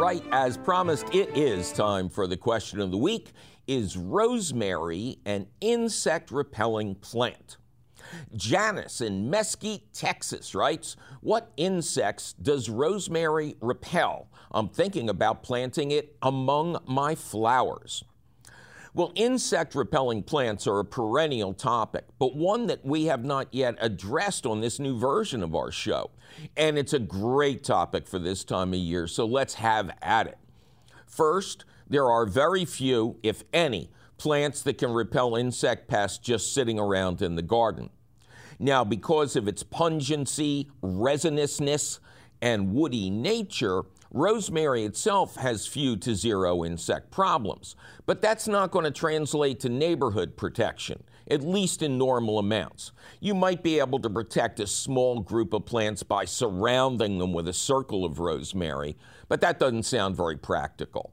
[0.06, 3.32] right, as promised, it is time for the question of the week.
[3.66, 7.56] Is rosemary an insect repelling plant?
[8.36, 14.28] Janice in Mesquite, Texas writes, What insects does rosemary repel?
[14.52, 18.04] I'm thinking about planting it among my flowers.
[18.96, 23.76] Well, insect repelling plants are a perennial topic, but one that we have not yet
[23.78, 26.12] addressed on this new version of our show.
[26.56, 30.38] And it's a great topic for this time of year, so let's have at it.
[31.04, 36.78] First, there are very few, if any, plants that can repel insect pests just sitting
[36.78, 37.90] around in the garden.
[38.58, 42.00] Now, because of its pungency, resinousness,
[42.40, 43.82] and woody nature,
[44.16, 47.76] rosemary itself has few to zero insect problems.
[48.06, 52.92] But that's not going to translate to neighborhood protection, at least in normal amounts.
[53.20, 57.46] You might be able to protect a small group of plants by surrounding them with
[57.48, 58.96] a circle of rosemary,
[59.28, 61.12] but that doesn't sound very practical.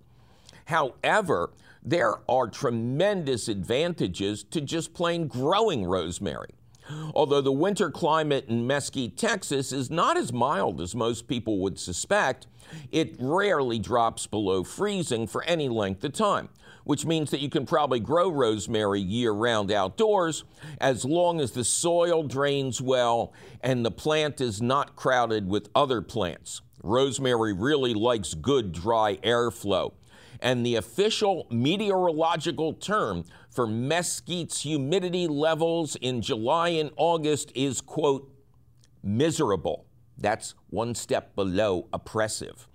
[0.66, 1.52] However,
[1.84, 6.52] there are tremendous advantages to just plain growing rosemary.
[7.14, 11.80] Although the winter climate in Mesquite, Texas is not as mild as most people would
[11.80, 12.48] suspect,
[12.92, 16.50] it rarely drops below freezing for any length of time,
[16.84, 20.44] which means that you can probably grow rosemary year round outdoors
[20.82, 26.02] as long as the soil drains well and the plant is not crowded with other
[26.02, 26.62] plants.
[26.84, 29.94] Rosemary really likes good dry airflow
[30.44, 38.30] and the official meteorological term for Mesquite's humidity levels in July and August is, quote,
[39.02, 39.86] miserable.
[40.18, 42.68] That's one step below oppressive.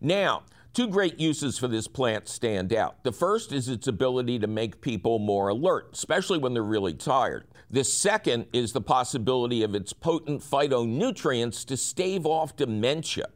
[0.00, 0.42] Now,
[0.76, 3.02] Two great uses for this plant stand out.
[3.02, 7.46] The first is its ability to make people more alert, especially when they're really tired.
[7.70, 13.28] The second is the possibility of its potent phytonutrients to stave off dementia.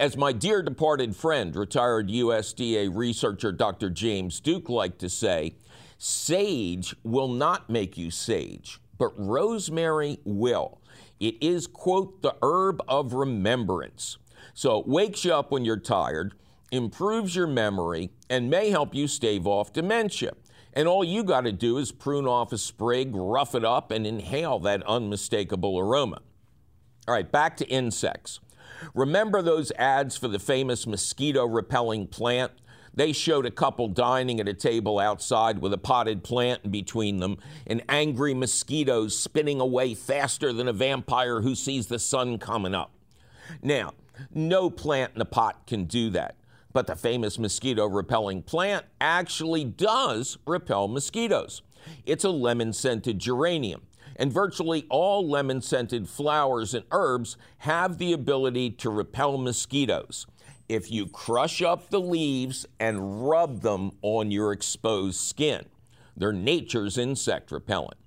[0.00, 3.90] As my dear departed friend, retired USDA researcher Dr.
[3.90, 5.54] James Duke liked to say,
[5.98, 10.80] sage will not make you sage, but rosemary will.
[11.20, 14.18] It is, quote, the herb of remembrance.
[14.52, 16.34] So it wakes you up when you're tired,
[16.72, 20.32] improves your memory, and may help you stave off dementia.
[20.72, 24.08] And all you got to do is prune off a sprig, rough it up, and
[24.08, 26.20] inhale that unmistakable aroma.
[27.06, 28.40] All right, back to insects.
[28.94, 32.52] Remember those ads for the famous mosquito repelling plant?
[32.96, 37.18] They showed a couple dining at a table outside with a potted plant in between
[37.18, 42.74] them and angry mosquitoes spinning away faster than a vampire who sees the sun coming
[42.74, 42.92] up.
[43.62, 43.94] Now,
[44.32, 46.36] no plant in a pot can do that,
[46.72, 51.62] but the famous mosquito repelling plant actually does repel mosquitoes.
[52.06, 53.82] It's a lemon scented geranium
[54.16, 60.26] and virtually all lemon scented flowers and herbs have the ability to repel mosquitoes
[60.68, 65.66] if you crush up the leaves and rub them on your exposed skin.
[66.16, 67.98] They're nature's insect repellent.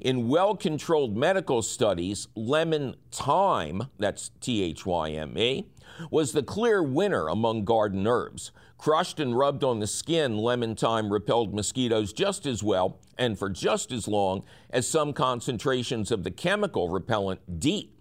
[0.00, 5.66] In well controlled medical studies, lemon thyme, that's T H Y M E,
[6.10, 8.52] was the clear winner among garden herbs.
[8.78, 13.50] Crushed and rubbed on the skin, lemon thyme repelled mosquitoes just as well and for
[13.50, 17.94] just as long as some concentrations of the chemical repellent DEET.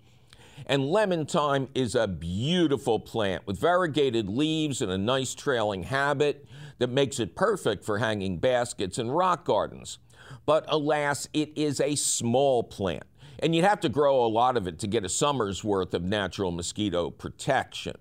[0.66, 6.46] And lemon thyme is a beautiful plant with variegated leaves and a nice trailing habit
[6.78, 10.00] that makes it perfect for hanging baskets in rock gardens.
[10.46, 13.04] But alas, it is a small plant,
[13.42, 16.04] and you'd have to grow a lot of it to get a summer's worth of
[16.04, 17.96] natural mosquito protection.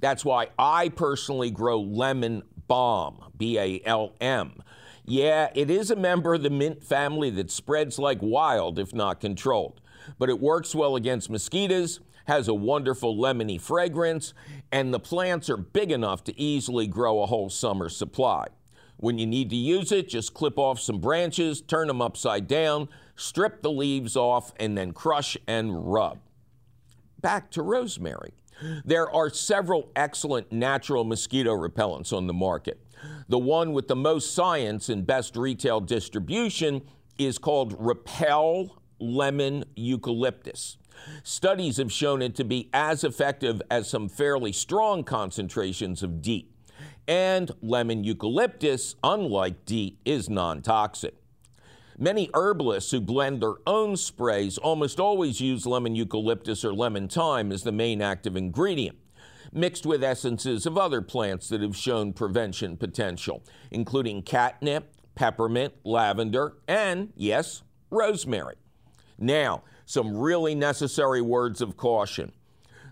[0.00, 4.62] That's why I personally grow lemon balm, B A L M.
[5.06, 9.20] Yeah, it is a member of the mint family that spreads like wild if not
[9.20, 9.80] controlled,
[10.18, 14.32] but it works well against mosquitoes, has a wonderful lemony fragrance,
[14.72, 18.46] and the plants are big enough to easily grow a whole summer supply.
[18.96, 22.88] When you need to use it, just clip off some branches, turn them upside down,
[23.16, 26.18] strip the leaves off, and then crush and rub.
[27.20, 28.34] Back to rosemary.
[28.84, 32.80] There are several excellent natural mosquito repellents on the market.
[33.28, 36.82] The one with the most science and best retail distribution
[37.18, 40.78] is called Repel Lemon Eucalyptus.
[41.22, 46.50] Studies have shown it to be as effective as some fairly strong concentrations of DEET.
[47.06, 51.14] And lemon eucalyptus, unlike DEET, is non toxic.
[51.98, 57.52] Many herbalists who blend their own sprays almost always use lemon eucalyptus or lemon thyme
[57.52, 58.98] as the main active ingredient,
[59.52, 66.56] mixed with essences of other plants that have shown prevention potential, including catnip, peppermint, lavender,
[66.66, 68.56] and, yes, rosemary.
[69.16, 72.32] Now, some really necessary words of caution.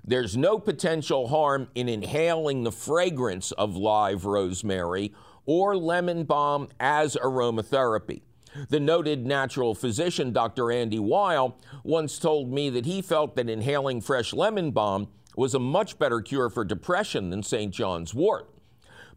[0.04, 5.12] There's no potential harm in inhaling the fragrance of live rosemary
[5.44, 8.22] or lemon balm as aromatherapy.
[8.68, 10.70] The noted natural physician, Dr.
[10.70, 15.58] Andy Weil, once told me that he felt that inhaling fresh lemon balm was a
[15.58, 17.72] much better cure for depression than St.
[17.72, 18.48] John's wort.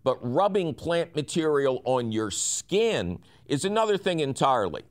[0.03, 4.83] But rubbing plant material on your skin is another thing entirely.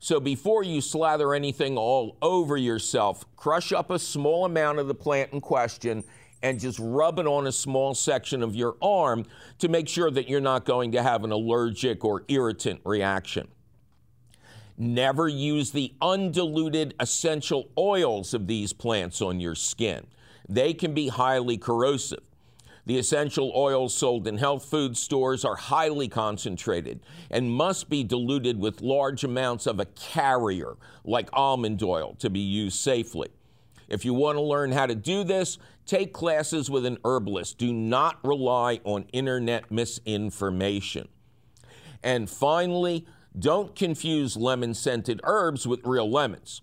[0.00, 4.94] So before you slather anything all over yourself, crush up a small amount of the
[4.94, 6.02] plant in question
[6.42, 9.24] and just rub it on a small section of your arm
[9.60, 13.46] to make sure that you're not going to have an allergic or irritant reaction.
[14.82, 20.08] Never use the undiluted essential oils of these plants on your skin.
[20.48, 22.24] They can be highly corrosive.
[22.84, 26.98] The essential oils sold in health food stores are highly concentrated
[27.30, 30.74] and must be diluted with large amounts of a carrier,
[31.04, 33.28] like almond oil, to be used safely.
[33.88, 37.56] If you want to learn how to do this, take classes with an herbalist.
[37.56, 41.06] Do not rely on internet misinformation.
[42.02, 43.06] And finally,
[43.38, 46.62] don't confuse lemon scented herbs with real lemons.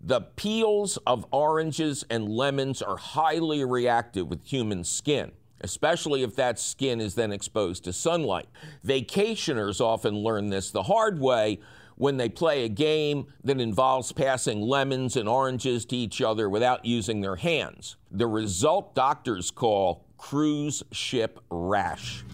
[0.00, 6.58] The peels of oranges and lemons are highly reactive with human skin, especially if that
[6.58, 8.48] skin is then exposed to sunlight.
[8.84, 11.60] Vacationers often learn this the hard way
[11.96, 16.86] when they play a game that involves passing lemons and oranges to each other without
[16.86, 17.96] using their hands.
[18.10, 22.24] The result doctors call cruise ship rash.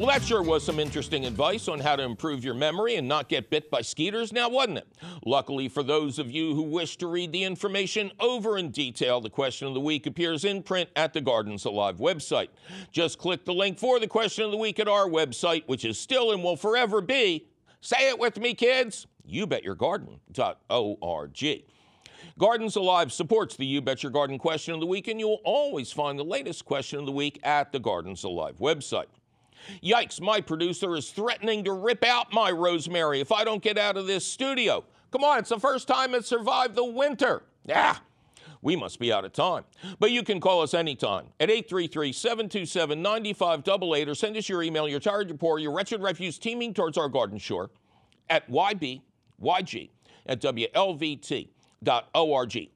[0.00, 3.28] Well, that sure was some interesting advice on how to improve your memory and not
[3.28, 4.88] get bit by skeeters, now wasn't it?
[5.26, 9.28] Luckily for those of you who wish to read the information over in detail, the
[9.28, 12.48] question of the week appears in print at the Gardens Alive website.
[12.90, 15.98] Just click the link for the question of the week at our website, which is
[15.98, 17.46] still and will forever be,
[17.82, 21.64] say it with me, kids, youbetyourgarden.org.
[22.38, 25.42] Gardens Alive supports the You Bet Your Garden question of the week, and you will
[25.44, 29.04] always find the latest question of the week at the Gardens Alive website.
[29.82, 33.96] Yikes, my producer is threatening to rip out my rosemary if I don't get out
[33.96, 34.84] of this studio.
[35.10, 37.42] Come on, it's the first time it survived the winter.
[37.64, 37.96] Yeah,
[38.62, 39.64] we must be out of time.
[39.98, 44.88] But you can call us anytime at 833 727 9588 or send us your email,
[44.88, 47.70] your tired, poor, your wretched refuse teeming towards our garden shore
[48.28, 49.90] at YBYG
[50.26, 51.50] at WLVT.org.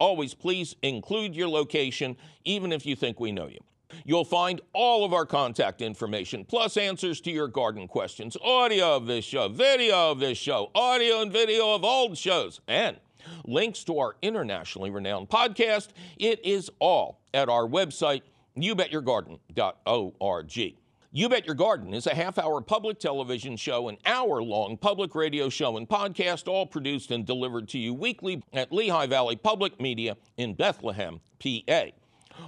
[0.01, 3.61] Always please include your location, even if you think we know you.
[4.05, 9.07] You'll find all of our contact information, plus answers to your garden questions, audio of
[9.07, 12.99] this show, video of this show, audio and video of old shows, and
[13.47, 15.89] links to our internationally renowned podcast.
[16.19, 18.23] It is all at our website,
[18.57, 20.77] youbetyourgarden.org.
[21.17, 25.15] You Bet Your Garden is a half hour public television show, an hour long public
[25.15, 29.81] radio show, and podcast, all produced and delivered to you weekly at Lehigh Valley Public
[29.81, 31.85] Media in Bethlehem, PA.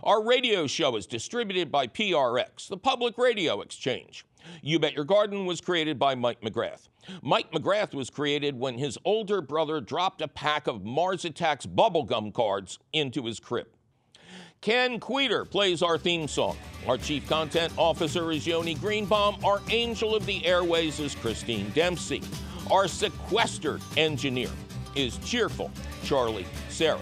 [0.03, 4.25] Our radio show is distributed by PRX, the Public Radio Exchange.
[4.63, 6.89] You Bet Your Garden was created by Mike McGrath.
[7.23, 12.33] Mike McGrath was created when his older brother dropped a pack of Mars Attacks bubblegum
[12.33, 13.69] cards into his crib.
[14.61, 16.57] Ken Queter plays our theme song.
[16.87, 19.45] Our chief content officer is Yoni Greenbaum.
[19.45, 22.23] Our angel of the airways is Christine Dempsey.
[22.71, 24.51] Our sequestered engineer
[24.97, 25.71] is cheerful
[26.03, 26.99] Charlie Sarah.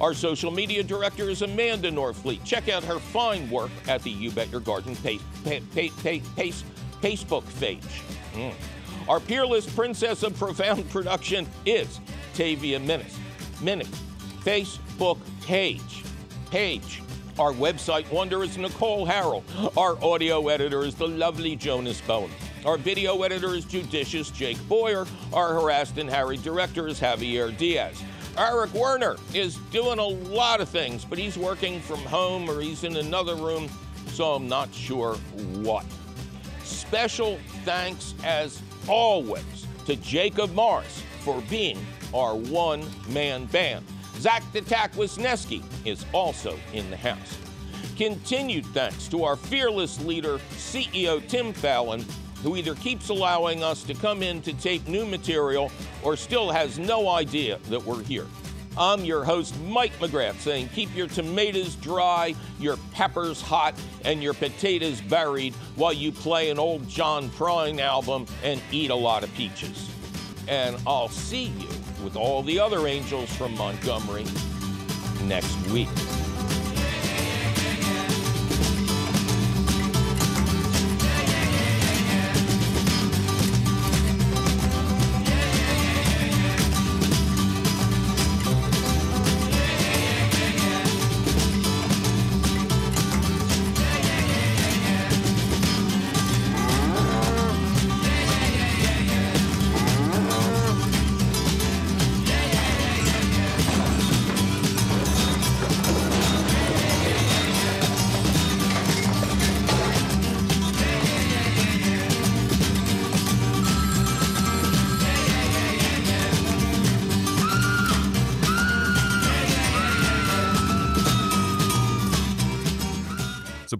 [0.00, 2.44] Our social media director is Amanda Norfleet.
[2.44, 5.92] Check out her fine work at the You Bet Your Garden pace, pace,
[6.36, 6.64] pace,
[7.00, 8.02] Facebook page.
[8.34, 8.54] Mm.
[9.08, 12.00] Our peerless princess of profound production is
[12.34, 13.16] Tavia Minnis.
[13.60, 13.94] Minnick.
[14.44, 16.04] Facebook page.
[16.50, 17.02] Page.
[17.38, 19.44] Our website wonder is Nicole Harrell.
[19.76, 22.30] Our audio editor is the lovely Jonas Bowen.
[22.64, 25.06] Our video editor is judicious Jake Boyer.
[25.32, 28.02] Our harassed and harried director is Javier Diaz.
[28.38, 32.84] Eric Werner is doing a lot of things, but he's working from home or he's
[32.84, 33.68] in another room,
[34.06, 35.14] so I'm not sure
[35.56, 35.84] what.
[36.62, 41.84] Special thanks, as always, to Jacob Morris for being
[42.14, 43.84] our one man band.
[44.18, 47.38] Zach the Tack Wisniewski is also in the house.
[47.96, 52.04] Continued thanks to our fearless leader, CEO Tim Fallon,
[52.42, 55.70] who either keeps allowing us to come in to tape new material
[56.02, 58.26] or still has no idea that we're here.
[58.76, 63.74] I'm your host, Mike McGrath, saying keep your tomatoes dry, your peppers hot,
[64.04, 68.94] and your potatoes buried while you play an old John Prine album and eat a
[68.94, 69.90] lot of peaches.
[70.46, 71.68] And I'll see you
[72.04, 74.26] with all the other angels from Montgomery
[75.24, 75.88] next week.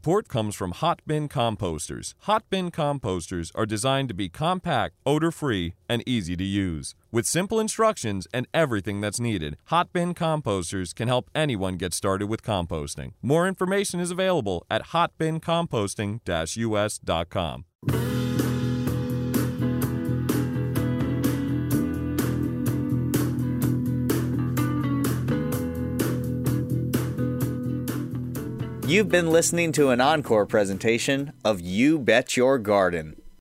[0.09, 2.15] Support comes from Hot Bin Composters.
[2.21, 6.95] Hot Bin Composters are designed to be compact, odor free, and easy to use.
[7.13, 12.27] With simple instructions and everything that's needed, Hot Bin Composters can help anyone get started
[12.27, 13.13] with composting.
[13.21, 16.25] More information is available at hotbincomposting
[28.89, 33.18] You've been listening to an encore presentation of You Bet Your Garden.